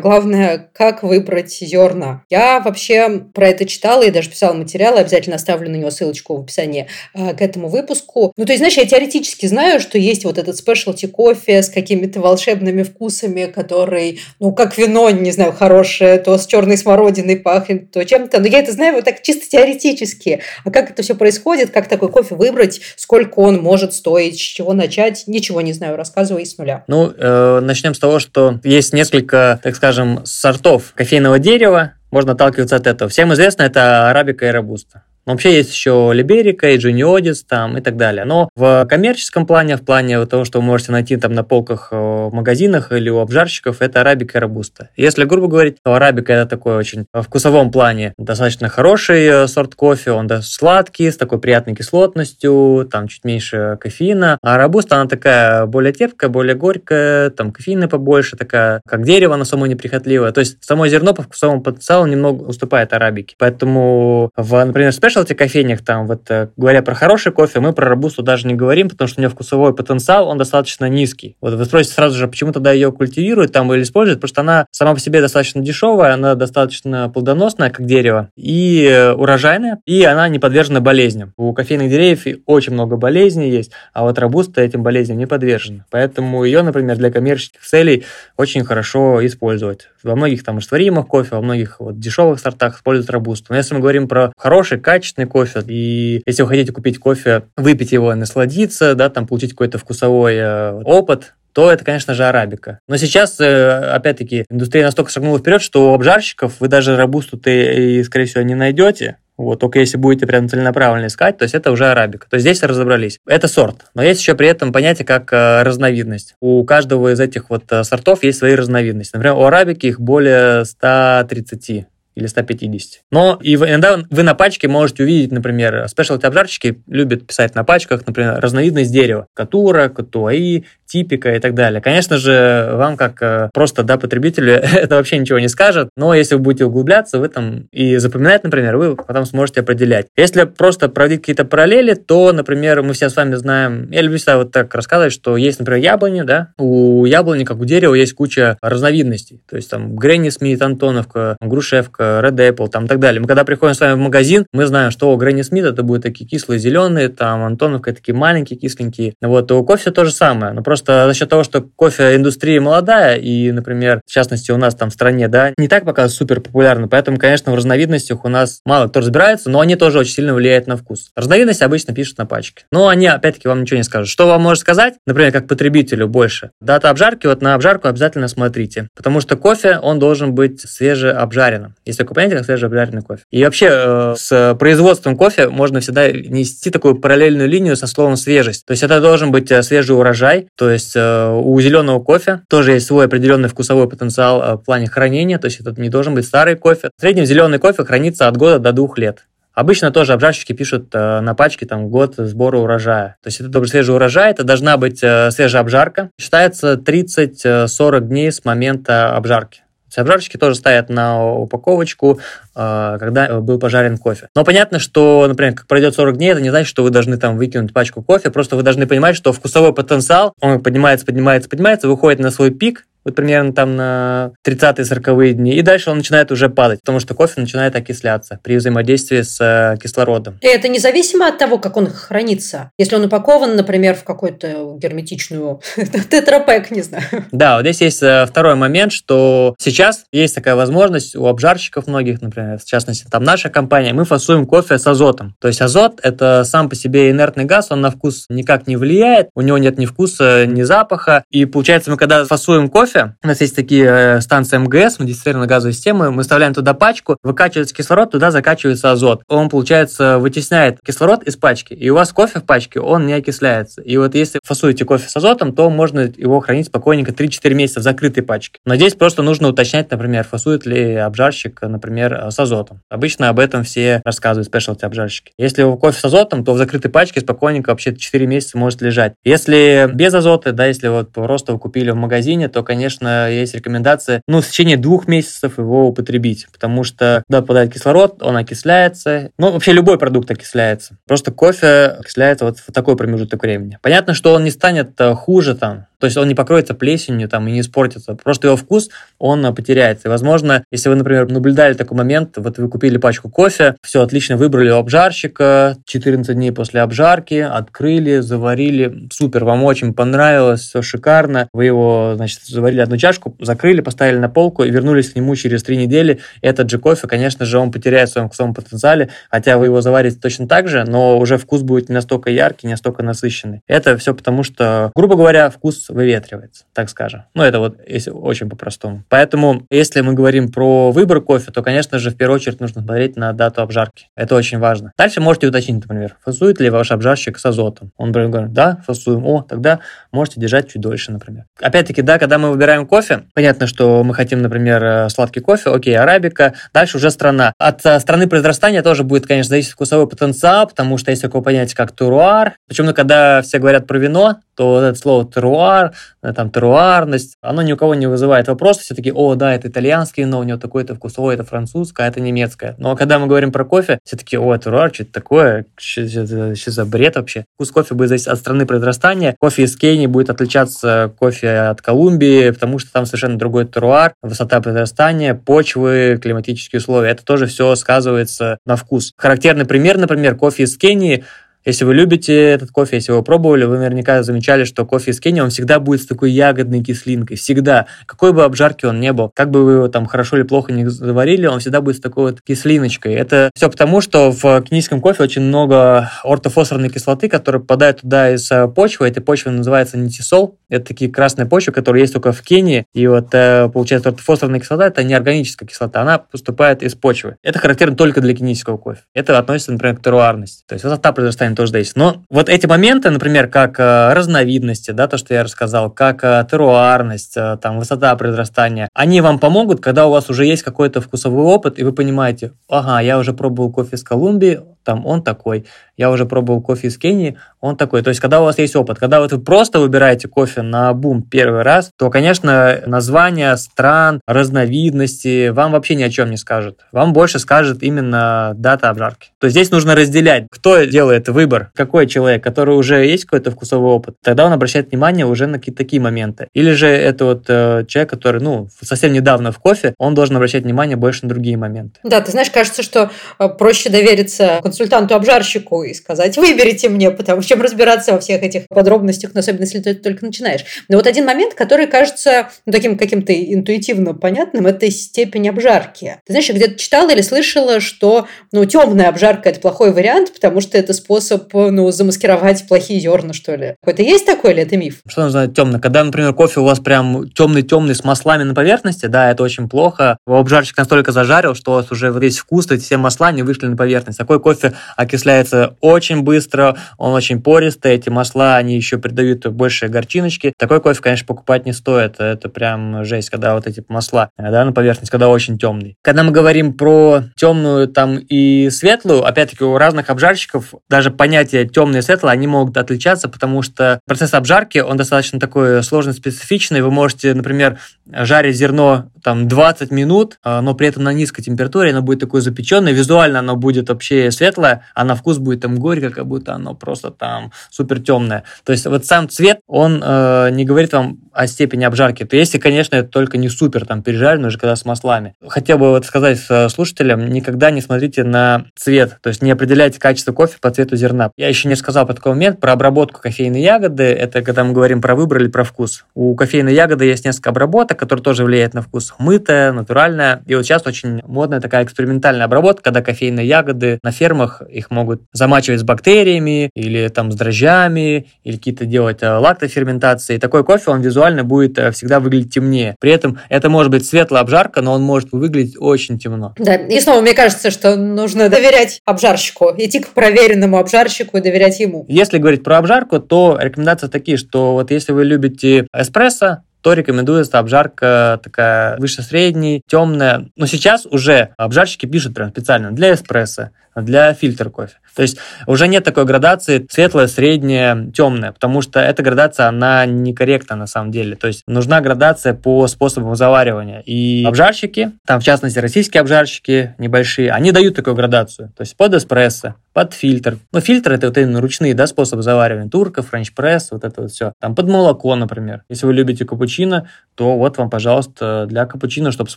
главное, 0.00 0.68
как 0.72 1.04
выбрать 1.04 1.56
зерна. 1.60 2.24
Я 2.28 2.58
вообще 2.58 3.22
про 3.32 3.50
это 3.50 3.66
читала 3.66 4.02
и 4.02 4.10
даже 4.10 4.30
писала 4.30 4.52
материалы, 4.52 4.98
обязательно 4.98 5.36
оставлю 5.36 5.70
на 5.70 5.76
него 5.76 5.92
ссылочку 5.92 6.36
в 6.36 6.40
описании 6.40 6.88
э, 7.14 7.34
к 7.34 7.40
этому 7.40 7.68
выпуску. 7.68 8.32
Ну, 8.36 8.44
то 8.44 8.50
есть, 8.50 8.58
знаешь, 8.58 8.76
я 8.76 8.84
теоретически 8.84 9.46
знаю, 9.46 9.78
что 9.78 9.96
есть 9.96 10.24
вот 10.24 10.38
этот 10.38 10.56
спешлти 10.56 11.06
кофе 11.06 11.62
с 11.62 11.68
какими-то 11.68 12.18
волшебными 12.18 12.82
вкусами, 12.82 13.44
который, 13.46 14.18
ну, 14.40 14.52
как 14.52 14.76
вино, 14.76 15.08
не 15.10 15.30
знаю, 15.30 15.52
хорошее, 15.52 16.18
то 16.18 16.36
с 16.36 16.46
черной 16.46 16.76
смородиной 16.76 17.36
пахнет, 17.36 17.92
то 17.92 18.04
чем-то. 18.04 18.40
Но 18.40 18.48
я 18.48 18.58
это 18.58 18.72
знаю 18.72 18.96
вот 18.96 19.04
так 19.04 19.22
чисто 19.22 19.48
теоретически. 19.48 20.40
А 20.64 20.72
как 20.72 20.90
это 20.90 21.04
все 21.04 21.14
происходит, 21.14 21.70
как 21.70 21.88
такой 21.88 22.08
кофе 22.08 22.34
выбрать, 22.34 22.80
сколько 22.96 23.38
он 23.38 23.62
может 23.62 23.94
стоить, 23.94 24.36
с 24.36 24.42
чего 24.42 24.72
начать, 24.72 25.24
ничего 25.28 25.60
не 25.60 25.72
знаю, 25.72 25.96
рассказывай 25.96 26.44
с 26.44 26.58
нуля. 26.58 26.82
Ну, 26.88 27.12
э, 27.16 27.60
начнем 27.60 27.94
с 27.94 28.00
того, 28.00 28.18
что 28.18 28.58
есть 28.64 28.92
несколько, 28.92 29.60
так 29.62 29.75
скажем, 29.76 30.22
сортов 30.24 30.92
кофейного 30.94 31.38
дерева, 31.38 31.92
можно 32.10 32.32
отталкиваться 32.32 32.76
от 32.76 32.86
этого. 32.86 33.08
Всем 33.08 33.32
известно, 33.34 33.62
это 33.62 34.10
арабика 34.10 34.46
и 34.46 34.50
робуста. 34.50 35.04
Вообще 35.26 35.56
есть 35.56 35.70
еще 35.70 36.12
Либерика 36.14 36.70
и 36.70 36.78
Джуниодис 36.78 37.42
там 37.42 37.76
и 37.76 37.80
так 37.80 37.96
далее. 37.96 38.24
Но 38.24 38.48
в 38.54 38.86
коммерческом 38.88 39.44
плане, 39.44 39.76
в 39.76 39.84
плане 39.84 40.24
того, 40.26 40.44
что 40.44 40.60
вы 40.60 40.66
можете 40.66 40.92
найти 40.92 41.16
там 41.16 41.32
на 41.32 41.42
полках 41.42 41.88
э, 41.90 41.96
в 41.96 42.32
магазинах 42.32 42.92
или 42.92 43.10
у 43.10 43.18
обжарщиков, 43.18 43.82
это 43.82 44.02
арабика 44.02 44.38
и 44.38 44.40
робуста. 44.40 44.90
Если 44.96 45.24
грубо 45.24 45.48
говорить, 45.48 45.78
то 45.82 45.94
арабика 45.94 46.32
это 46.32 46.48
такой 46.48 46.76
очень 46.76 47.06
в 47.12 47.22
вкусовом 47.22 47.72
плане 47.72 48.14
достаточно 48.18 48.68
хороший 48.68 49.24
э, 49.24 49.48
сорт 49.48 49.74
кофе, 49.74 50.12
он 50.12 50.28
да, 50.28 50.42
сладкий, 50.42 51.10
с 51.10 51.16
такой 51.16 51.40
приятной 51.40 51.74
кислотностью, 51.74 52.88
там 52.90 53.08
чуть 53.08 53.24
меньше 53.24 53.78
кофеина. 53.80 54.38
А 54.42 54.58
робуста, 54.58 54.94
она 54.94 55.08
такая 55.08 55.66
более 55.66 55.92
терпкая, 55.92 56.30
более 56.30 56.54
горькая, 56.54 57.30
там 57.30 57.50
кофеина 57.50 57.88
побольше, 57.88 58.36
такая, 58.36 58.80
как 58.86 59.04
дерево, 59.04 59.34
она 59.34 59.44
само 59.44 59.66
неприхотливое. 59.66 60.30
То 60.30 60.38
есть 60.38 60.62
само 60.62 60.86
зерно 60.86 61.14
по 61.14 61.22
вкусовому 61.22 61.62
потенциалу 61.62 62.06
немного 62.06 62.44
уступает 62.44 62.92
арабике. 62.92 63.34
Поэтому, 63.38 64.30
в, 64.36 64.64
например, 64.64 64.92
спеш 64.92 65.15
спешлти 65.16 65.34
кофейнях, 65.34 65.82
там 65.82 66.06
вот 66.06 66.30
э, 66.30 66.48
говоря 66.56 66.82
про 66.82 66.94
хороший 66.94 67.32
кофе, 67.32 67.60
мы 67.60 67.72
про 67.72 67.88
робусту 67.88 68.22
даже 68.22 68.46
не 68.46 68.54
говорим, 68.54 68.90
потому 68.90 69.08
что 69.08 69.18
у 69.18 69.22
нее 69.22 69.30
вкусовой 69.30 69.74
потенциал, 69.74 70.28
он 70.28 70.36
достаточно 70.36 70.86
низкий. 70.90 71.36
Вот 71.40 71.54
вы 71.54 71.64
спросите 71.64 71.94
сразу 71.94 72.16
же, 72.16 72.28
почему 72.28 72.52
тогда 72.52 72.72
ее 72.72 72.92
культивируют 72.92 73.52
там 73.52 73.72
или 73.72 73.82
используют, 73.82 74.20
потому 74.20 74.28
что 74.28 74.40
она 74.42 74.66
сама 74.70 74.92
по 74.94 75.00
себе 75.00 75.22
достаточно 75.22 75.62
дешевая, 75.62 76.12
она 76.14 76.34
достаточно 76.34 77.08
плодоносная, 77.08 77.70
как 77.70 77.86
дерево, 77.86 78.28
и 78.36 78.84
э, 78.84 79.12
урожайная, 79.12 79.78
и 79.86 80.04
она 80.04 80.28
не 80.28 80.38
подвержена 80.38 80.80
болезням. 80.80 81.32
У 81.38 81.52
кофейных 81.54 81.88
деревьев 81.88 82.42
очень 82.44 82.74
много 82.74 82.96
болезней 82.96 83.50
есть, 83.50 83.72
а 83.94 84.02
вот 84.02 84.18
робуста 84.18 84.60
этим 84.60 84.82
болезням 84.82 85.16
не 85.16 85.26
подвержена. 85.26 85.86
Поэтому 85.90 86.44
ее, 86.44 86.62
например, 86.62 86.96
для 86.96 87.10
коммерческих 87.10 87.62
целей 87.62 88.04
очень 88.36 88.64
хорошо 88.64 89.24
использовать. 89.24 89.88
Во 90.02 90.14
многих 90.14 90.44
там 90.44 90.58
растворимых 90.58 91.06
кофе, 91.06 91.36
во 91.36 91.40
многих 91.40 91.80
вот 91.80 91.98
дешевых 91.98 92.38
сортах 92.38 92.76
используют 92.76 93.10
робусту. 93.10 93.46
Но 93.50 93.56
если 93.56 93.74
мы 93.74 93.80
говорим 93.80 94.08
про 94.08 94.32
хороший, 94.36 94.78
качественный 94.78 95.05
качественный 95.06 95.28
кофе. 95.28 95.62
И 95.68 96.22
если 96.26 96.42
вы 96.42 96.48
хотите 96.48 96.72
купить 96.72 96.98
кофе, 96.98 97.44
выпить 97.56 97.92
его, 97.92 98.14
насладиться, 98.14 98.94
да, 98.94 99.08
там 99.08 99.26
получить 99.26 99.50
какой-то 99.50 99.78
вкусовой 99.78 100.34
э, 100.36 100.72
опыт, 100.84 101.34
то 101.52 101.70
это, 101.70 101.84
конечно 101.84 102.12
же, 102.14 102.24
арабика. 102.24 102.80
Но 102.86 102.96
сейчас, 102.96 103.40
э, 103.40 103.78
опять-таки, 103.94 104.44
индустрия 104.50 104.84
настолько 104.84 105.10
шагнула 105.10 105.38
вперед, 105.38 105.62
что 105.62 105.90
у 105.90 105.94
обжарщиков 105.94 106.60
вы 106.60 106.68
даже 106.68 106.96
робусту-то 106.96 107.50
и, 107.50 108.02
скорее 108.02 108.26
всего, 108.26 108.42
не 108.42 108.54
найдете. 108.54 109.16
Вот, 109.38 109.60
только 109.60 109.80
если 109.80 109.98
будете 109.98 110.26
прям 110.26 110.48
целенаправленно 110.48 111.08
искать, 111.08 111.36
то 111.36 111.42
есть 111.42 111.54
это 111.54 111.70
уже 111.70 111.86
арабика. 111.86 112.26
То 112.28 112.36
есть 112.36 112.42
здесь 112.42 112.62
разобрались. 112.62 113.18
Это 113.26 113.48
сорт. 113.48 113.84
Но 113.94 114.02
есть 114.02 114.20
еще 114.20 114.34
при 114.34 114.48
этом 114.48 114.72
понятие 114.72 115.06
как 115.06 115.32
э, 115.32 115.62
разновидность. 115.62 116.34
У 116.40 116.64
каждого 116.64 117.12
из 117.12 117.20
этих 117.20 117.50
вот 117.50 117.64
сортов 117.82 118.22
есть 118.24 118.38
свои 118.38 118.54
разновидности. 118.54 119.14
Например, 119.14 119.36
у 119.36 119.44
арабики 119.44 119.86
их 119.86 120.00
более 120.00 120.64
130 120.64 121.86
или 122.16 122.26
150. 122.26 123.02
Но 123.12 123.38
и 123.42 123.54
иногда 123.54 123.98
вы 124.10 124.22
на 124.22 124.34
пачке 124.34 124.68
можете 124.68 125.04
увидеть, 125.04 125.32
например, 125.32 125.86
спешлти 125.88 126.26
обжарщики 126.26 126.82
любят 126.86 127.26
писать 127.26 127.54
на 127.54 127.62
пачках, 127.62 128.06
например, 128.06 128.40
разновидность 128.40 128.92
дерева. 128.92 129.26
Катура, 129.34 129.88
катуаи, 129.88 130.64
типика 130.86 131.34
и 131.34 131.40
так 131.40 131.54
далее. 131.54 131.80
Конечно 131.80 132.16
же, 132.16 132.70
вам 132.74 132.96
как 132.96 133.20
э, 133.20 133.50
просто 133.52 133.82
да, 133.82 133.98
потребителю 133.98 134.52
это 134.54 134.96
вообще 134.96 135.18
ничего 135.18 135.38
не 135.38 135.48
скажет, 135.48 135.90
но 135.96 136.14
если 136.14 136.36
вы 136.36 136.40
будете 136.40 136.64
углубляться 136.64 137.18
в 137.18 137.22
этом 137.22 137.68
и 137.72 137.96
запоминать, 137.96 138.44
например, 138.44 138.76
вы 138.76 138.96
потом 138.96 139.26
сможете 139.26 139.60
определять. 139.60 140.06
Если 140.16 140.44
просто 140.44 140.88
проводить 140.88 141.20
какие-то 141.20 141.44
параллели, 141.44 141.94
то, 141.94 142.32
например, 142.32 142.82
мы 142.82 142.94
все 142.94 143.10
с 143.10 143.16
вами 143.16 143.34
знаем, 143.34 143.90
я 143.90 144.02
люблю 144.02 144.18
всегда 144.18 144.38
вот 144.38 144.52
так 144.52 144.74
рассказывать, 144.74 145.12
что 145.12 145.36
есть, 145.36 145.58
например, 145.58 145.82
яблони, 145.82 146.22
да, 146.22 146.52
у 146.56 147.04
яблони, 147.04 147.44
как 147.44 147.58
у 147.58 147.64
дерева, 147.64 147.94
есть 147.94 148.14
куча 148.14 148.56
разновидностей, 148.62 149.42
то 149.48 149.56
есть 149.56 149.68
там 149.70 149.96
Гренни 149.96 150.28
Смит, 150.28 150.62
Антоновка, 150.62 151.36
Грушевка, 151.40 152.05
Red 152.22 152.36
Apple, 152.36 152.68
там 152.68 152.84
и 152.86 152.88
так 152.88 152.98
далее. 152.98 153.20
Мы 153.20 153.26
когда 153.26 153.44
приходим 153.44 153.74
с 153.74 153.80
вами 153.80 153.94
в 153.94 153.98
магазин, 153.98 154.46
мы 154.52 154.66
знаем, 154.66 154.90
что 154.90 155.12
у 155.12 155.16
Гренни 155.16 155.42
Смит 155.42 155.64
это 155.64 155.82
будут 155.82 156.02
такие 156.02 156.28
кислые 156.28 156.58
зеленые, 156.58 157.08
там 157.08 157.44
Антоновка 157.44 157.92
такие 157.92 158.14
маленькие 158.14 158.58
кисленькие. 158.58 159.14
Вот, 159.20 159.50
у 159.52 159.64
кофе 159.64 159.90
то 159.90 160.04
же 160.04 160.10
самое, 160.10 160.52
но 160.52 160.62
просто 160.62 161.06
за 161.06 161.14
счет 161.14 161.28
того, 161.28 161.44
что 161.44 161.62
кофе 161.62 162.16
индустрия 162.16 162.60
молодая, 162.60 163.16
и, 163.16 163.50
например, 163.52 164.00
в 164.06 164.10
частности, 164.10 164.50
у 164.50 164.56
нас 164.56 164.74
там 164.74 164.90
в 164.90 164.92
стране, 164.92 165.28
да, 165.28 165.52
не 165.58 165.68
так 165.68 165.84
пока 165.84 166.08
супер 166.08 166.40
популярно, 166.40 166.88
поэтому, 166.88 167.18
конечно, 167.18 167.52
в 167.52 167.54
разновидностях 167.54 168.24
у 168.24 168.28
нас 168.28 168.60
мало 168.64 168.88
кто 168.88 169.00
разбирается, 169.00 169.50
но 169.50 169.60
они 169.60 169.76
тоже 169.76 169.98
очень 169.98 170.12
сильно 170.12 170.34
влияют 170.34 170.66
на 170.66 170.76
вкус. 170.76 171.10
Разновидности 171.16 171.62
обычно 171.62 171.94
пишут 171.94 172.18
на 172.18 172.26
пачке. 172.26 172.64
Но 172.70 172.88
они, 172.88 173.06
опять-таки, 173.06 173.48
вам 173.48 173.62
ничего 173.62 173.78
не 173.78 173.84
скажут. 173.84 174.08
Что 174.08 174.26
вам 174.26 174.42
может 174.42 174.60
сказать, 174.60 174.94
например, 175.06 175.32
как 175.32 175.46
потребителю 175.48 176.08
больше? 176.08 176.50
Дата 176.60 176.90
обжарки, 176.90 177.26
вот 177.26 177.42
на 177.42 177.54
обжарку 177.54 177.88
обязательно 177.88 178.28
смотрите, 178.28 178.88
потому 178.94 179.20
что 179.20 179.36
кофе, 179.36 179.78
он 179.78 179.98
должен 179.98 180.34
быть 180.34 180.60
свежеобжаренным. 180.60 181.74
Есть 181.96 182.08
такое 182.08 182.14
понятие, 182.14 182.38
как 182.38 182.46
свежеобжаренный 182.46 183.00
кофе. 183.00 183.22
И 183.30 183.42
вообще, 183.42 183.68
э, 183.70 184.14
с 184.18 184.54
производством 184.58 185.16
кофе 185.16 185.48
можно 185.48 185.80
всегда 185.80 186.10
нести 186.12 186.70
такую 186.70 186.96
параллельную 186.96 187.48
линию 187.48 187.74
со 187.74 187.86
словом 187.86 188.16
свежесть. 188.16 188.66
То 188.66 188.72
есть 188.72 188.82
это 188.82 189.00
должен 189.00 189.32
быть 189.32 189.50
э, 189.50 189.62
свежий 189.62 189.96
урожай, 189.96 190.48
то 190.56 190.68
есть 190.68 190.92
э, 190.94 191.30
у 191.30 191.58
зеленого 191.60 192.00
кофе 192.00 192.42
тоже 192.50 192.72
есть 192.72 192.86
свой 192.86 193.06
определенный 193.06 193.48
вкусовой 193.48 193.88
потенциал 193.88 194.42
э, 194.42 194.54
в 194.56 194.58
плане 194.58 194.88
хранения, 194.88 195.38
то 195.38 195.46
есть 195.46 195.60
это 195.60 195.80
не 195.80 195.88
должен 195.88 196.14
быть 196.14 196.26
старый 196.26 196.56
кофе. 196.56 196.90
В 196.98 197.00
среднем 197.00 197.24
зеленый 197.24 197.58
кофе 197.58 197.84
хранится 197.84 198.28
от 198.28 198.36
года 198.36 198.58
до 198.58 198.72
двух 198.72 198.98
лет. 198.98 199.24
Обычно 199.54 199.90
тоже 199.90 200.12
обжарщики 200.12 200.52
пишут 200.52 200.88
э, 200.92 201.20
на 201.20 201.34
пачке 201.34 201.64
там 201.64 201.88
год 201.88 202.16
сбора 202.18 202.58
урожая. 202.58 203.16
То 203.22 203.28
есть 203.28 203.40
это 203.40 203.48
добрый 203.48 203.70
свежий 203.70 203.94
урожай, 203.94 204.32
это 204.32 204.44
должна 204.44 204.76
быть 204.76 204.98
свежая 204.98 205.62
обжарка. 205.62 206.10
Считается 206.20 206.74
30-40 206.74 208.00
дней 208.00 208.30
с 208.30 208.44
момента 208.44 209.16
обжарки. 209.16 209.62
Обжарщики 209.98 210.36
тоже 210.36 210.56
ставят 210.56 210.88
на 210.88 211.24
упаковочку, 211.24 212.20
э, 212.54 212.96
когда 212.98 213.40
был 213.40 213.58
пожарен 213.58 213.98
кофе. 213.98 214.28
Но 214.34 214.44
понятно, 214.44 214.78
что, 214.78 215.24
например, 215.28 215.54
как 215.54 215.66
пройдет 215.66 215.94
40 215.94 216.16
дней, 216.16 216.32
это 216.32 216.40
не 216.40 216.50
значит, 216.50 216.68
что 216.68 216.82
вы 216.82 216.90
должны 216.90 217.16
там 217.16 217.36
выкинуть 217.36 217.72
пачку 217.72 218.02
кофе, 218.02 218.30
просто 218.30 218.56
вы 218.56 218.62
должны 218.62 218.86
понимать, 218.86 219.16
что 219.16 219.32
вкусовой 219.32 219.72
потенциал, 219.72 220.34
он 220.40 220.62
поднимается, 220.62 221.06
поднимается, 221.06 221.48
поднимается, 221.48 221.88
выходит 221.88 222.20
на 222.20 222.30
свой 222.30 222.50
пик, 222.50 222.86
вот 223.06 223.14
примерно 223.14 223.52
там 223.52 223.76
на 223.76 224.32
30-40 224.44 225.32
дни, 225.32 225.54
и 225.54 225.62
дальше 225.62 225.90
он 225.90 225.98
начинает 225.98 226.32
уже 226.32 226.48
падать, 226.48 226.80
потому 226.80 226.98
что 226.98 227.14
кофе 227.14 227.40
начинает 227.40 227.76
окисляться 227.76 228.40
при 228.42 228.56
взаимодействии 228.56 229.22
с 229.22 229.40
э, 229.40 229.76
кислородом. 229.80 230.38
И 230.42 230.46
это 230.46 230.66
независимо 230.66 231.28
от 231.28 231.38
того, 231.38 231.58
как 231.58 231.76
он 231.76 231.86
хранится. 231.86 232.72
Если 232.76 232.96
он 232.96 233.04
упакован, 233.04 233.54
например, 233.54 233.94
в 233.94 234.02
какую-то 234.02 234.76
герметичную 234.76 235.60
тетрапэк, 236.10 236.72
не 236.72 236.82
знаю. 236.82 237.04
Да, 237.30 237.56
вот 237.56 237.62
здесь 237.62 237.80
есть 237.80 238.02
э, 238.02 238.26
второй 238.26 238.56
момент, 238.56 238.90
что 238.90 239.54
сейчас 239.58 240.06
есть 240.10 240.34
такая 240.34 240.56
возможность 240.56 241.14
у 241.14 241.26
обжарщиков 241.26 241.86
многих, 241.86 242.20
например, 242.20 242.58
в 242.58 242.64
частности, 242.64 243.06
там 243.08 243.22
наша 243.22 243.50
компания, 243.50 243.92
мы 243.92 244.04
фасуем 244.04 244.46
кофе 244.46 244.78
с 244.78 244.86
азотом. 244.86 245.36
То 245.40 245.46
есть 245.46 245.60
азот– 245.60 246.00
это 246.02 246.42
сам 246.42 246.68
по 246.68 246.74
себе 246.74 247.10
инертный 247.10 247.44
газ, 247.44 247.68
он 247.70 247.82
на 247.82 247.92
вкус 247.92 248.26
никак 248.28 248.66
не 248.66 248.76
влияет, 248.76 249.28
у 249.36 249.42
него 249.42 249.58
нет 249.58 249.78
ни 249.78 249.86
вкуса, 249.86 250.44
ни 250.46 250.62
запаха, 250.62 251.22
и 251.30 251.44
получается, 251.44 251.92
мы 251.92 251.96
когда 251.96 252.24
фасуем 252.24 252.68
кофе, 252.68 252.95
кофе. 252.96 253.14
У 253.22 253.26
нас 253.26 253.40
есть 253.40 253.54
такие 253.54 253.86
э, 253.86 254.20
станции 254.20 254.58
МГС, 254.58 254.98
модифицированной 254.98 255.46
газовой 255.46 255.72
системы. 255.72 256.10
Мы 256.10 256.22
вставляем 256.22 256.54
туда 256.54 256.74
пачку, 256.74 257.16
выкачивается 257.22 257.74
кислород, 257.74 258.10
туда 258.10 258.30
закачивается 258.30 258.90
азот. 258.92 259.22
Он, 259.28 259.48
получается, 259.48 260.18
вытесняет 260.18 260.80
кислород 260.84 261.22
из 261.24 261.36
пачки, 261.36 261.72
и 261.74 261.90
у 261.90 261.94
вас 261.94 262.12
кофе 262.12 262.40
в 262.40 262.44
пачке, 262.44 262.80
он 262.80 263.06
не 263.06 263.14
окисляется. 263.14 263.82
И 263.82 263.96
вот 263.96 264.14
если 264.14 264.40
фасуете 264.42 264.84
кофе 264.84 265.08
с 265.08 265.16
азотом, 265.16 265.54
то 265.54 265.68
можно 265.70 266.00
его 266.00 266.40
хранить 266.40 266.66
спокойненько 266.66 267.12
3-4 267.12 267.54
месяца 267.54 267.80
в 267.80 267.82
закрытой 267.82 268.22
пачке. 268.22 268.58
Но 268.64 268.76
здесь 268.76 268.94
просто 268.94 269.22
нужно 269.22 269.48
уточнять, 269.48 269.90
например, 269.90 270.24
фасует 270.24 270.66
ли 270.66 270.94
обжарщик, 270.94 271.60
например, 271.62 272.30
с 272.30 272.38
азотом. 272.38 272.80
Обычно 272.88 273.28
об 273.28 273.38
этом 273.38 273.64
все 273.64 274.00
рассказывают 274.04 274.46
спешлти 274.46 274.84
обжарщики. 274.84 275.32
Если 275.38 275.62
у 275.62 275.76
кофе 275.76 276.00
с 276.00 276.04
азотом, 276.04 276.44
то 276.44 276.52
в 276.54 276.58
закрытой 276.58 276.88
пачке 276.88 277.20
спокойненько 277.20 277.70
вообще 277.70 277.94
4 277.94 278.26
месяца 278.26 278.58
может 278.58 278.80
лежать. 278.82 279.14
Если 279.24 279.88
без 279.92 280.14
азота, 280.14 280.52
да, 280.52 280.66
если 280.66 280.88
вот 280.88 281.12
просто 281.12 281.52
вы 281.52 281.58
купили 281.58 281.90
в 281.90 281.96
магазине, 281.96 282.48
то, 282.48 282.62
конечно, 282.62 282.85
конечно, 282.86 283.30
есть 283.30 283.54
рекомендация, 283.54 284.22
ну, 284.28 284.40
в 284.40 284.46
течение 284.46 284.76
двух 284.76 285.08
месяцев 285.08 285.58
его 285.58 285.88
употребить, 285.88 286.46
потому 286.52 286.84
что, 286.84 287.24
когда 287.28 287.40
попадает 287.40 287.72
кислород, 287.72 288.22
он 288.22 288.36
окисляется. 288.36 289.30
Ну, 289.38 289.50
вообще 289.50 289.72
любой 289.72 289.98
продукт 289.98 290.30
окисляется. 290.30 290.96
Просто 291.06 291.32
кофе 291.32 291.96
окисляется 291.98 292.44
вот 292.44 292.58
в 292.58 292.72
такой 292.72 292.96
промежуток 292.96 293.42
времени. 293.42 293.78
Понятно, 293.82 294.14
что 294.14 294.32
он 294.32 294.44
не 294.44 294.50
станет 294.50 295.00
э, 295.00 295.14
хуже 295.14 295.54
там, 295.56 295.86
то 295.98 296.06
есть 296.06 296.16
он 296.16 296.28
не 296.28 296.34
покроется 296.34 296.74
плесенью 296.74 297.28
там, 297.28 297.48
и 297.48 297.52
не 297.52 297.60
испортится. 297.60 298.14
Просто 298.14 298.48
его 298.48 298.56
вкус, 298.56 298.90
он 299.18 299.54
потеряется. 299.54 300.08
И, 300.08 300.10
возможно, 300.10 300.64
если 300.70 300.88
вы, 300.88 300.96
например, 300.96 301.30
наблюдали 301.30 301.74
такой 301.74 301.96
момент, 301.96 302.36
вот 302.36 302.58
вы 302.58 302.68
купили 302.68 302.98
пачку 302.98 303.28
кофе, 303.28 303.76
все 303.82 304.02
отлично, 304.02 304.36
выбрали 304.36 304.70
у 304.70 304.76
обжарщика, 304.76 305.76
14 305.84 306.34
дней 306.34 306.52
после 306.52 306.80
обжарки, 306.80 307.34
открыли, 307.34 308.20
заварили, 308.20 309.08
супер, 309.12 309.44
вам 309.44 309.64
очень 309.64 309.94
понравилось, 309.94 310.60
все 310.60 310.82
шикарно. 310.82 311.48
Вы 311.52 311.66
его, 311.66 312.14
значит, 312.16 312.40
заварили 312.44 312.80
одну 312.80 312.96
чашку, 312.96 313.36
закрыли, 313.40 313.80
поставили 313.80 314.18
на 314.18 314.28
полку 314.28 314.64
и 314.64 314.70
вернулись 314.70 315.10
к 315.10 315.16
нему 315.16 315.34
через 315.36 315.62
три 315.62 315.76
недели. 315.76 316.20
Этот 316.42 316.70
же 316.70 316.78
кофе, 316.78 317.06
конечно 317.06 317.46
же, 317.46 317.58
он 317.58 317.72
потеряет 317.72 318.10
в 318.10 318.12
своем 318.12 318.28
вкусовом 318.28 318.54
потенциале, 318.54 319.10
хотя 319.30 319.58
вы 319.58 319.66
его 319.66 319.80
заварите 319.80 320.18
точно 320.18 320.46
так 320.48 320.68
же, 320.68 320.84
но 320.84 321.18
уже 321.18 321.38
вкус 321.38 321.62
будет 321.62 321.88
не 321.88 321.94
настолько 321.94 322.30
яркий, 322.30 322.66
не 322.66 322.72
настолько 322.72 323.02
насыщенный. 323.02 323.62
Это 323.66 323.96
все 323.96 324.14
потому, 324.14 324.42
что, 324.42 324.90
грубо 324.94 325.16
говоря, 325.16 325.50
вкус 325.50 325.85
выветривается, 325.92 326.64
так 326.72 326.88
скажем. 326.88 327.24
Ну, 327.34 327.42
это 327.42 327.58
вот 327.58 327.78
если 327.86 328.10
очень 328.10 328.48
по-простому. 328.48 329.04
Поэтому, 329.08 329.64
если 329.70 330.00
мы 330.00 330.14
говорим 330.14 330.50
про 330.50 330.90
выбор 330.90 331.20
кофе, 331.20 331.50
то, 331.50 331.62
конечно 331.62 331.98
же, 331.98 332.10
в 332.10 332.16
первую 332.16 332.36
очередь 332.36 332.60
нужно 332.60 332.82
смотреть 332.82 333.16
на 333.16 333.32
дату 333.32 333.62
обжарки. 333.62 334.08
Это 334.16 334.34
очень 334.34 334.58
важно. 334.58 334.92
Дальше 334.96 335.20
можете 335.20 335.46
уточнить, 335.48 335.82
например, 335.82 336.16
фасует 336.24 336.60
ли 336.60 336.70
ваш 336.70 336.90
обжарщик 336.90 337.38
с 337.38 337.46
азотом. 337.46 337.92
Он 337.96 338.12
говорит, 338.12 338.52
да, 338.52 338.82
фасуем. 338.86 339.24
О, 339.24 339.42
тогда 339.42 339.80
можете 340.12 340.40
держать 340.40 340.70
чуть 340.70 340.82
дольше, 340.82 341.12
например. 341.12 341.44
Опять-таки, 341.60 342.02
да, 342.02 342.18
когда 342.18 342.38
мы 342.38 342.50
выбираем 342.50 342.86
кофе, 342.86 343.24
понятно, 343.34 343.66
что 343.66 344.02
мы 344.04 344.14
хотим, 344.14 344.42
например, 344.42 344.82
э, 344.82 345.08
сладкий 345.08 345.40
кофе, 345.40 345.70
окей, 345.70 345.96
арабика, 345.96 346.54
дальше 346.72 346.96
уже 346.96 347.10
страна. 347.10 347.52
От 347.58 347.84
э, 347.84 347.98
страны 348.00 348.28
произрастания 348.28 348.82
тоже 348.82 349.04
будет, 349.04 349.26
конечно, 349.26 349.50
зависеть 349.50 349.72
вкусовой 349.72 350.08
потенциал, 350.08 350.66
потому 350.66 350.98
что 350.98 351.10
есть 351.10 351.22
такое 351.22 351.42
понятие, 351.42 351.76
как 351.76 351.92
туруар. 351.92 352.56
Причем, 352.66 352.86
ну, 352.86 352.94
когда 352.94 353.42
все 353.42 353.58
говорят 353.58 353.86
про 353.86 353.98
вино, 353.98 354.36
то 354.56 354.82
это 354.82 354.98
слово 354.98 355.30
теруар, 355.30 355.92
э, 356.22 356.32
там, 356.32 356.50
теруарность, 356.50 357.36
оно 357.40 357.62
ни 357.62 357.72
у 357.72 357.76
кого 357.76 357.94
не 357.94 358.06
вызывает 358.06 358.48
вопрос. 358.48 358.78
Все 358.78 358.94
таки 358.94 359.12
о, 359.12 359.34
да, 359.34 359.54
это 359.54 359.68
итальянский 359.68 360.24
вино, 360.24 360.40
у 360.40 360.42
него 360.42 360.58
такой-то 360.58 360.94
вкус, 360.94 361.18
о, 361.18 361.30
это 361.30 361.44
французское, 361.44 362.06
а 362.06 362.08
это 362.08 362.20
немецкое. 362.20 362.74
Но 362.78 362.96
когда 362.96 363.18
мы 363.18 363.26
говорим 363.26 363.52
про 363.52 363.64
кофе, 363.64 363.98
все 364.04 364.16
таки 364.16 364.38
о, 364.38 364.56
теруар, 364.56 364.92
что 364.92 365.04
это 365.04 365.12
такое? 365.12 365.66
Что, 365.76 366.08
что, 366.08 366.54
что 366.56 366.70
за 366.70 366.84
бред 366.84 367.16
вообще? 367.16 367.44
Вкус 367.54 367.70
кофе 367.70 367.94
будет 367.94 368.08
зависеть 368.08 368.28
от 368.28 368.38
страны 368.38 368.66
произрастания. 368.66 369.36
Кофе 369.38 369.64
из 369.64 369.76
Кении 369.76 370.06
будет 370.06 370.30
отличаться 370.30 371.12
кофе 371.18 371.50
от 371.50 371.82
Колумбии, 371.82 372.50
потому 372.50 372.78
что 372.78 372.92
там 372.92 373.06
совершенно 373.06 373.38
другой 373.38 373.66
теруар, 373.66 374.14
высота 374.22 374.60
произрастания, 374.60 375.34
почвы, 375.34 376.18
климатические 376.20 376.80
условия. 376.80 377.10
Это 377.10 377.24
тоже 377.24 377.46
все 377.46 377.74
сказывается 377.74 378.58
на 378.64 378.76
вкус. 378.76 379.12
Характерный 379.16 379.66
пример, 379.66 379.98
например, 379.98 380.36
кофе 380.36 380.64
из 380.64 380.76
Кении 380.76 381.24
Если 381.66 381.84
вы 381.84 381.94
любите 381.94 382.32
этот 382.32 382.70
кофе, 382.70 382.96
если 382.96 383.10
вы 383.10 383.16
его 383.16 383.24
пробовали, 383.24 383.64
вы 383.64 383.78
наверняка 383.78 384.22
замечали, 384.22 384.62
что 384.62 384.86
кофе 384.86 385.10
из 385.10 385.18
Кении, 385.18 385.40
он 385.40 385.50
всегда 385.50 385.80
будет 385.80 386.00
с 386.00 386.06
такой 386.06 386.30
ягодной 386.30 386.80
кислинкой. 386.80 387.36
Всегда. 387.36 387.86
Какой 388.06 388.32
бы 388.32 388.44
обжарки 388.44 388.86
он 388.86 389.00
не 389.00 389.12
был, 389.12 389.32
как 389.34 389.50
бы 389.50 389.64
вы 389.64 389.72
его 389.72 389.88
там 389.88 390.06
хорошо 390.06 390.36
или 390.36 390.44
плохо 390.44 390.72
не 390.72 390.88
заварили, 390.88 391.46
он 391.46 391.58
всегда 391.58 391.80
будет 391.80 391.96
с 391.96 392.00
такой 392.00 392.30
вот 392.30 392.40
кислиночкой. 392.40 393.14
Это 393.14 393.50
все 393.56 393.68
потому, 393.68 394.00
что 394.00 394.30
в 394.30 394.62
кенийском 394.62 395.00
кофе 395.00 395.24
очень 395.24 395.42
много 395.42 396.08
ортофосфорной 396.22 396.88
кислоты, 396.88 397.28
которая 397.28 397.60
попадает 397.60 398.02
туда 398.02 398.32
из 398.32 398.48
э, 398.52 398.68
почвы. 398.68 399.08
Эта 399.08 399.20
почва 399.20 399.50
называется 399.50 399.98
нитисол. 399.98 400.58
Это 400.68 400.86
такие 400.86 401.10
красные 401.10 401.46
почвы, 401.46 401.72
которые 401.72 402.02
есть 402.02 402.12
только 402.12 402.30
в 402.30 402.42
Кении. 402.42 402.86
И 402.94 403.08
вот 403.08 403.34
э, 403.34 403.68
получается 403.72 404.10
ортофосфорная 404.10 404.60
кислота– 404.60 404.86
это 404.88 405.02
неорганическая 405.02 405.68
кислота. 405.68 406.02
Она 406.02 406.18
поступает 406.18 406.84
из 406.84 406.94
почвы. 406.94 407.38
Это 407.42 407.58
характерно 407.58 407.96
только 407.96 408.20
для 408.20 408.36
кенийского 408.36 408.76
кофе. 408.76 409.00
Это 409.14 409.36
относится, 409.36 409.72
например, 409.72 409.96
к 409.96 410.02
теруарности. 410.02 410.62
То 410.68 410.74
есть 410.74 410.84
высота 410.84 411.10
произрастания 411.10 411.55
тоже 411.56 411.76
есть. 411.78 411.96
Но 411.96 412.22
вот 412.30 412.48
эти 412.48 412.66
моменты, 412.66 413.10
например, 413.10 413.48
как 413.48 413.80
э, 413.80 414.12
разновидности, 414.12 414.92
да, 414.92 415.08
то, 415.08 415.18
что 415.18 415.34
я 415.34 415.42
рассказал, 415.42 415.90
как 415.90 416.20
теруарность, 416.48 417.36
там, 417.60 417.78
высота 417.78 418.14
произрастания, 418.14 418.88
они 418.94 419.20
вам 419.20 419.38
помогут, 419.40 419.80
когда 419.80 420.06
у 420.06 420.10
вас 420.10 420.30
уже 420.30 420.44
есть 420.44 420.62
какой-то 420.62 421.00
вкусовой 421.00 421.44
опыт, 421.44 421.78
и 421.78 421.84
вы 421.84 421.92
понимаете, 421.92 422.52
ага, 422.68 423.00
я 423.00 423.18
уже 423.18 423.32
пробовал 423.32 423.72
кофе 423.72 423.96
из 423.96 424.04
Колумбии, 424.04 424.60
там 424.86 425.04
он 425.04 425.22
такой. 425.22 425.66
Я 425.96 426.10
уже 426.10 426.26
пробовал 426.26 426.60
кофе 426.60 426.88
из 426.88 426.98
Кении, 426.98 427.38
он 427.60 427.76
такой. 427.76 428.02
То 428.02 428.10
есть, 428.10 428.20
когда 428.20 428.40
у 428.40 428.44
вас 428.44 428.58
есть 428.58 428.76
опыт, 428.76 428.98
когда 428.98 429.20
вот 429.20 429.32
вы 429.32 429.40
просто 429.40 429.80
выбираете 429.80 430.28
кофе 430.28 430.62
на 430.62 430.92
бум 430.92 431.22
первый 431.22 431.62
раз, 431.62 431.90
то, 431.98 432.10
конечно, 432.10 432.80
названия 432.86 433.56
стран, 433.56 434.20
разновидности 434.26 435.48
вам 435.48 435.72
вообще 435.72 435.94
ни 435.94 436.02
о 436.02 436.10
чем 436.10 436.30
не 436.30 436.36
скажут. 436.36 436.80
Вам 436.92 437.12
больше 437.12 437.38
скажет 437.38 437.82
именно 437.82 438.52
дата 438.56 438.90
обжарки. 438.90 439.30
То 439.40 439.46
есть, 439.46 439.56
здесь 439.56 439.70
нужно 439.70 439.94
разделять, 439.94 440.46
кто 440.50 440.84
делает 440.84 441.28
выбор, 441.28 441.70
какой 441.74 442.06
человек, 442.06 442.42
который 442.42 442.76
уже 442.76 443.06
есть 443.06 443.24
какой-то 443.24 443.50
вкусовой 443.50 443.90
опыт, 443.92 444.16
тогда 444.22 444.44
он 444.44 444.52
обращает 444.52 444.90
внимание 444.90 445.26
уже 445.26 445.46
на 445.46 445.58
какие-то 445.58 445.78
такие 445.78 446.00
моменты. 446.00 446.48
Или 446.54 446.72
же 446.72 446.88
это 446.88 447.24
вот 447.24 447.44
э, 447.48 447.84
человек, 447.88 448.10
который, 448.10 448.40
ну, 448.40 448.68
совсем 448.82 449.12
недавно 449.12 449.52
в 449.52 449.58
кофе, 449.58 449.94
он 449.98 450.14
должен 450.14 450.36
обращать 450.36 450.64
внимание 450.64 450.96
больше 450.96 451.22
на 451.22 451.28
другие 451.28 451.56
моменты. 451.56 452.00
Да, 452.02 452.20
ты 452.20 452.30
знаешь, 452.30 452.50
кажется, 452.50 452.82
что 452.82 453.10
э, 453.38 453.48
проще 453.48 453.90
довериться 453.90 454.60
консультанту-обжарщику 454.62 455.85
и 455.86 455.94
сказать, 455.94 456.36
выберите 456.36 456.88
мне, 456.88 457.10
потому 457.10 457.42
что 457.42 457.50
чем 457.50 457.62
разбираться 457.62 458.12
во 458.12 458.20
всех 458.20 458.42
этих 458.42 458.68
подробностях, 458.68 459.32
но 459.34 459.40
особенно 459.40 459.62
если 459.62 459.80
ты 459.80 459.94
только 459.94 460.24
начинаешь. 460.24 460.64
Но 460.88 460.96
вот 460.96 461.06
один 461.06 461.24
момент, 461.24 461.54
который 461.54 461.86
кажется 461.86 462.50
ну, 462.66 462.72
таким 462.72 462.98
каким-то 462.98 463.32
интуитивно 463.32 464.14
понятным, 464.14 464.66
это 464.66 464.90
степень 464.90 465.48
обжарки. 465.48 466.18
Ты 466.26 466.32
знаешь, 466.32 466.48
я 466.48 466.54
где-то 466.54 466.78
читала 466.78 467.10
или 467.10 467.20
слышала, 467.20 467.80
что 467.80 468.26
ну, 468.52 468.64
темная 468.64 469.08
обжарка– 469.08 469.48
это 469.50 469.60
плохой 469.60 469.92
вариант, 469.92 470.32
потому 470.34 470.60
что 470.60 470.78
это 470.78 470.92
способ 470.92 471.52
ну, 471.52 471.90
замаскировать 471.90 472.66
плохие 472.68 473.00
зерна, 473.00 473.32
что 473.32 473.54
ли. 473.54 473.74
Какой-то 473.80 474.02
есть 474.02 474.26
такой 474.26 474.52
или 474.52 474.62
это 474.62 474.76
миф? 474.76 475.00
Что 475.06 475.22
называется 475.22 475.54
темно? 475.54 475.78
Когда, 475.78 476.04
например, 476.04 476.34
кофе 476.34 476.60
у 476.60 476.64
вас 476.64 476.80
прям 476.80 477.28
темный-темный 477.30 477.94
с 477.94 478.04
маслами 478.04 478.42
на 478.42 478.54
поверхности, 478.54 479.06
да, 479.06 479.30
это 479.30 479.42
очень 479.42 479.68
плохо. 479.68 480.18
Обжарщик 480.26 480.76
настолько 480.76 481.12
зажарил, 481.12 481.54
что 481.54 481.72
у 481.72 481.74
вас 481.74 481.90
уже 481.90 482.10
весь 482.10 482.38
вкус, 482.38 482.70
эти 482.70 482.82
все 482.82 482.96
масла 482.96 483.32
не 483.32 483.42
вышли 483.42 483.66
на 483.66 483.76
поверхность. 483.76 484.18
Такой 484.18 484.40
кофе 484.40 484.74
окисляется 484.96 485.75
очень 485.80 486.22
быстро, 486.22 486.76
он 486.98 487.12
очень 487.12 487.42
пористый, 487.42 487.92
эти 487.92 488.08
масла, 488.08 488.56
они 488.56 488.76
еще 488.76 488.98
придают 488.98 489.46
больше 489.46 489.88
горчиночки. 489.88 490.52
Такой 490.58 490.80
кофе, 490.80 491.00
конечно, 491.00 491.26
покупать 491.26 491.66
не 491.66 491.72
стоит, 491.72 492.20
это 492.20 492.48
прям 492.48 493.04
жесть, 493.04 493.30
когда 493.30 493.54
вот 493.54 493.66
эти 493.66 493.84
масла 493.88 494.30
да, 494.38 494.64
на 494.64 494.72
поверхность, 494.72 495.10
когда 495.10 495.28
очень 495.28 495.58
темный. 495.58 495.96
Когда 496.02 496.22
мы 496.22 496.32
говорим 496.32 496.74
про 496.74 497.24
темную 497.36 497.88
там 497.88 498.18
и 498.18 498.68
светлую, 498.70 499.24
опять-таки 499.24 499.64
у 499.64 499.78
разных 499.78 500.10
обжарщиков 500.10 500.74
даже 500.88 501.10
понятие 501.10 501.68
темное 501.68 502.00
и 502.00 502.02
светлое, 502.02 502.32
они 502.32 502.46
могут 502.46 502.76
отличаться, 502.76 503.28
потому 503.28 503.62
что 503.62 504.00
процесс 504.06 504.34
обжарки, 504.34 504.78
он 504.78 504.96
достаточно 504.96 505.40
такой 505.40 505.82
сложный, 505.82 506.14
специфичный. 506.14 506.82
Вы 506.82 506.90
можете, 506.90 507.34
например, 507.34 507.78
жарить 508.10 508.56
зерно 508.56 509.10
там 509.22 509.48
20 509.48 509.90
минут, 509.90 510.38
а, 510.44 510.60
но 510.60 510.74
при 510.74 510.86
этом 510.86 511.02
на 511.02 511.12
низкой 511.12 511.42
температуре 511.42 511.90
оно 511.90 512.02
будет 512.02 512.20
такое 512.20 512.40
запеченное, 512.40 512.92
визуально 512.92 513.40
оно 513.40 513.56
будет 513.56 513.88
вообще 513.88 514.30
светлое, 514.30 514.84
а 514.94 515.04
на 515.04 515.16
вкус 515.16 515.38
будет 515.38 515.60
там 515.66 515.78
горько, 515.78 516.10
как 516.10 516.26
будто 516.26 516.54
оно 516.54 516.74
просто 516.74 517.10
там 517.10 517.52
супер 517.70 518.00
темное. 518.00 518.44
То 518.64 518.72
есть 518.72 518.86
вот 518.86 519.04
сам 519.04 519.28
цвет, 519.28 519.60
он 519.66 520.02
э, 520.04 520.50
не 520.52 520.64
говорит 520.64 520.92
вам 520.92 521.18
о 521.32 521.46
степени 521.46 521.84
обжарки. 521.84 522.24
То 522.24 522.36
если, 522.36 522.58
конечно, 522.58 522.96
это 522.96 523.08
только 523.08 523.36
не 523.36 523.48
супер 523.48 523.84
там 523.84 524.02
пережарено, 524.02 524.48
уже 524.48 524.58
когда 524.58 524.74
с 524.74 524.84
маслами. 524.84 525.34
Хотел 525.46 525.78
бы 525.78 525.90
вот 525.90 526.06
сказать 526.06 526.40
слушателям, 526.70 527.28
никогда 527.28 527.70
не 527.70 527.80
смотрите 527.80 528.24
на 528.24 528.66
цвет, 528.74 529.18
то 529.20 529.28
есть 529.28 529.42
не 529.42 529.50
определяйте 529.50 530.00
качество 530.00 530.32
кофе 530.32 530.56
по 530.60 530.70
цвету 530.70 530.96
зерна. 530.96 531.30
Я 531.36 531.48
еще 531.48 531.68
не 531.68 531.76
сказал 531.76 532.06
про 532.06 532.14
такой 532.14 532.32
момент, 532.32 532.60
про 532.60 532.72
обработку 532.72 533.20
кофейной 533.20 533.60
ягоды, 533.60 534.04
это 534.04 534.42
когда 534.42 534.64
мы 534.64 534.72
говорим 534.72 535.02
про 535.02 535.14
выбор 535.14 535.38
или 535.38 535.48
про 535.48 535.64
вкус. 535.64 536.04
У 536.14 536.34
кофейной 536.34 536.74
ягоды 536.74 537.04
есть 537.04 537.24
несколько 537.24 537.50
обработок, 537.50 537.98
которые 537.98 538.22
тоже 538.22 538.44
влияют 538.44 538.74
на 538.74 538.82
вкус. 538.82 539.14
Мытая, 539.18 539.72
натуральная. 539.72 540.42
И 540.46 540.54
вот 540.54 540.64
сейчас 540.64 540.86
очень 540.86 541.22
модная 541.26 541.60
такая 541.60 541.84
экспериментальная 541.84 542.46
обработка, 542.46 542.84
когда 542.84 543.02
кофейные 543.02 543.46
ягоды 543.46 543.98
на 544.02 544.12
фермах, 544.12 544.62
их 544.62 544.90
могут 544.90 545.22
замачивать 545.56 545.80
с 545.80 545.84
бактериями 545.84 546.70
или 546.74 547.08
там 547.08 547.32
с 547.32 547.34
дрожжами, 547.34 548.26
или 548.44 548.56
какие-то 548.56 548.84
делать 548.84 549.22
э, 549.22 549.28
лактоферментации. 549.28 550.38
Такой 550.38 550.64
кофе, 550.64 550.90
он 550.90 551.00
визуально 551.00 551.44
будет 551.44 551.78
э, 551.78 551.90
всегда 551.92 552.20
выглядеть 552.20 552.52
темнее. 552.52 552.94
При 553.00 553.10
этом 553.10 553.38
это 553.48 553.70
может 553.70 553.90
быть 553.90 554.06
светлая 554.06 554.42
обжарка, 554.42 554.82
но 554.82 554.92
он 554.92 555.02
может 555.02 555.32
выглядеть 555.32 555.76
очень 555.78 556.18
темно. 556.18 556.54
Да, 556.58 556.74
и 556.74 557.00
снова 557.00 557.22
мне 557.22 557.32
кажется, 557.32 557.70
что 557.70 557.96
нужно 557.96 558.48
доверять 558.48 559.00
обжарщику, 559.06 559.72
идти 559.78 560.00
к 560.00 560.08
проверенному 560.08 560.78
обжарщику 560.78 561.38
и 561.38 561.40
доверять 561.40 561.80
ему. 561.80 562.04
Если 562.08 562.38
говорить 562.38 562.62
про 562.62 562.78
обжарку, 562.78 563.18
то 563.18 563.58
рекомендации 563.58 564.08
такие, 564.08 564.36
что 564.36 564.74
вот 564.74 564.90
если 564.90 565.12
вы 565.12 565.24
любите 565.24 565.86
эспрессо, 565.94 566.58
то 566.86 566.92
рекомендуется 566.92 567.58
обжарка 567.58 568.38
такая 568.44 568.96
выше 568.98 569.22
средней, 569.22 569.82
темная. 569.88 570.50
Но 570.54 570.66
сейчас 570.66 571.04
уже 571.04 571.48
обжарщики 571.56 572.06
пишут 572.06 572.34
прям 572.34 572.50
специально 572.50 572.92
для 572.92 573.12
эспрессо, 573.12 573.70
для 573.96 574.32
фильтр 574.34 574.70
кофе. 574.70 574.94
То 575.16 575.22
есть 575.22 575.38
уже 575.66 575.88
нет 575.88 576.04
такой 576.04 576.26
градации 576.26 576.86
светлое, 576.90 577.26
среднее, 577.26 578.12
темное, 578.14 578.52
потому 578.52 578.82
что 578.82 579.00
эта 579.00 579.22
градация, 579.22 579.66
она 579.66 580.04
некорректна 580.04 580.76
на 580.76 580.86
самом 580.86 581.10
деле. 581.10 581.36
То 581.36 581.46
есть 581.46 581.62
нужна 581.66 582.00
градация 582.02 582.52
по 582.52 582.86
способам 582.86 583.34
заваривания. 583.34 584.00
И 584.00 584.44
обжарщики, 584.44 585.12
там 585.26 585.40
в 585.40 585.44
частности 585.44 585.78
российские 585.78 586.20
обжарщики 586.20 586.94
небольшие, 586.98 587.50
они 587.50 587.72
дают 587.72 587.96
такую 587.96 588.14
градацию. 588.14 588.72
То 588.76 588.82
есть 588.82 588.96
под 588.96 589.14
эспрессо, 589.14 589.74
под 589.94 590.12
фильтр. 590.12 590.58
Ну, 590.72 590.80
фильтр 590.80 591.12
это 591.12 591.28
вот 591.28 591.38
именно 591.38 591.62
ручные, 591.62 591.94
да, 591.94 592.06
способы 592.06 592.42
заваривания. 592.42 592.90
Турка, 592.90 593.22
френч-пресс, 593.22 593.88
вот 593.92 594.04
это 594.04 594.22
вот 594.22 594.30
все. 594.30 594.52
Там 594.60 594.74
под 594.74 594.88
молоко, 594.88 595.34
например. 595.34 595.84
Если 595.88 596.04
вы 596.04 596.12
любите 596.12 596.44
капучино, 596.44 597.08
то 597.34 597.56
вот 597.56 597.78
вам, 597.78 597.88
пожалуйста, 597.88 598.66
для 598.68 598.84
капучино, 598.84 599.32
чтобы 599.32 599.48
с 599.48 599.56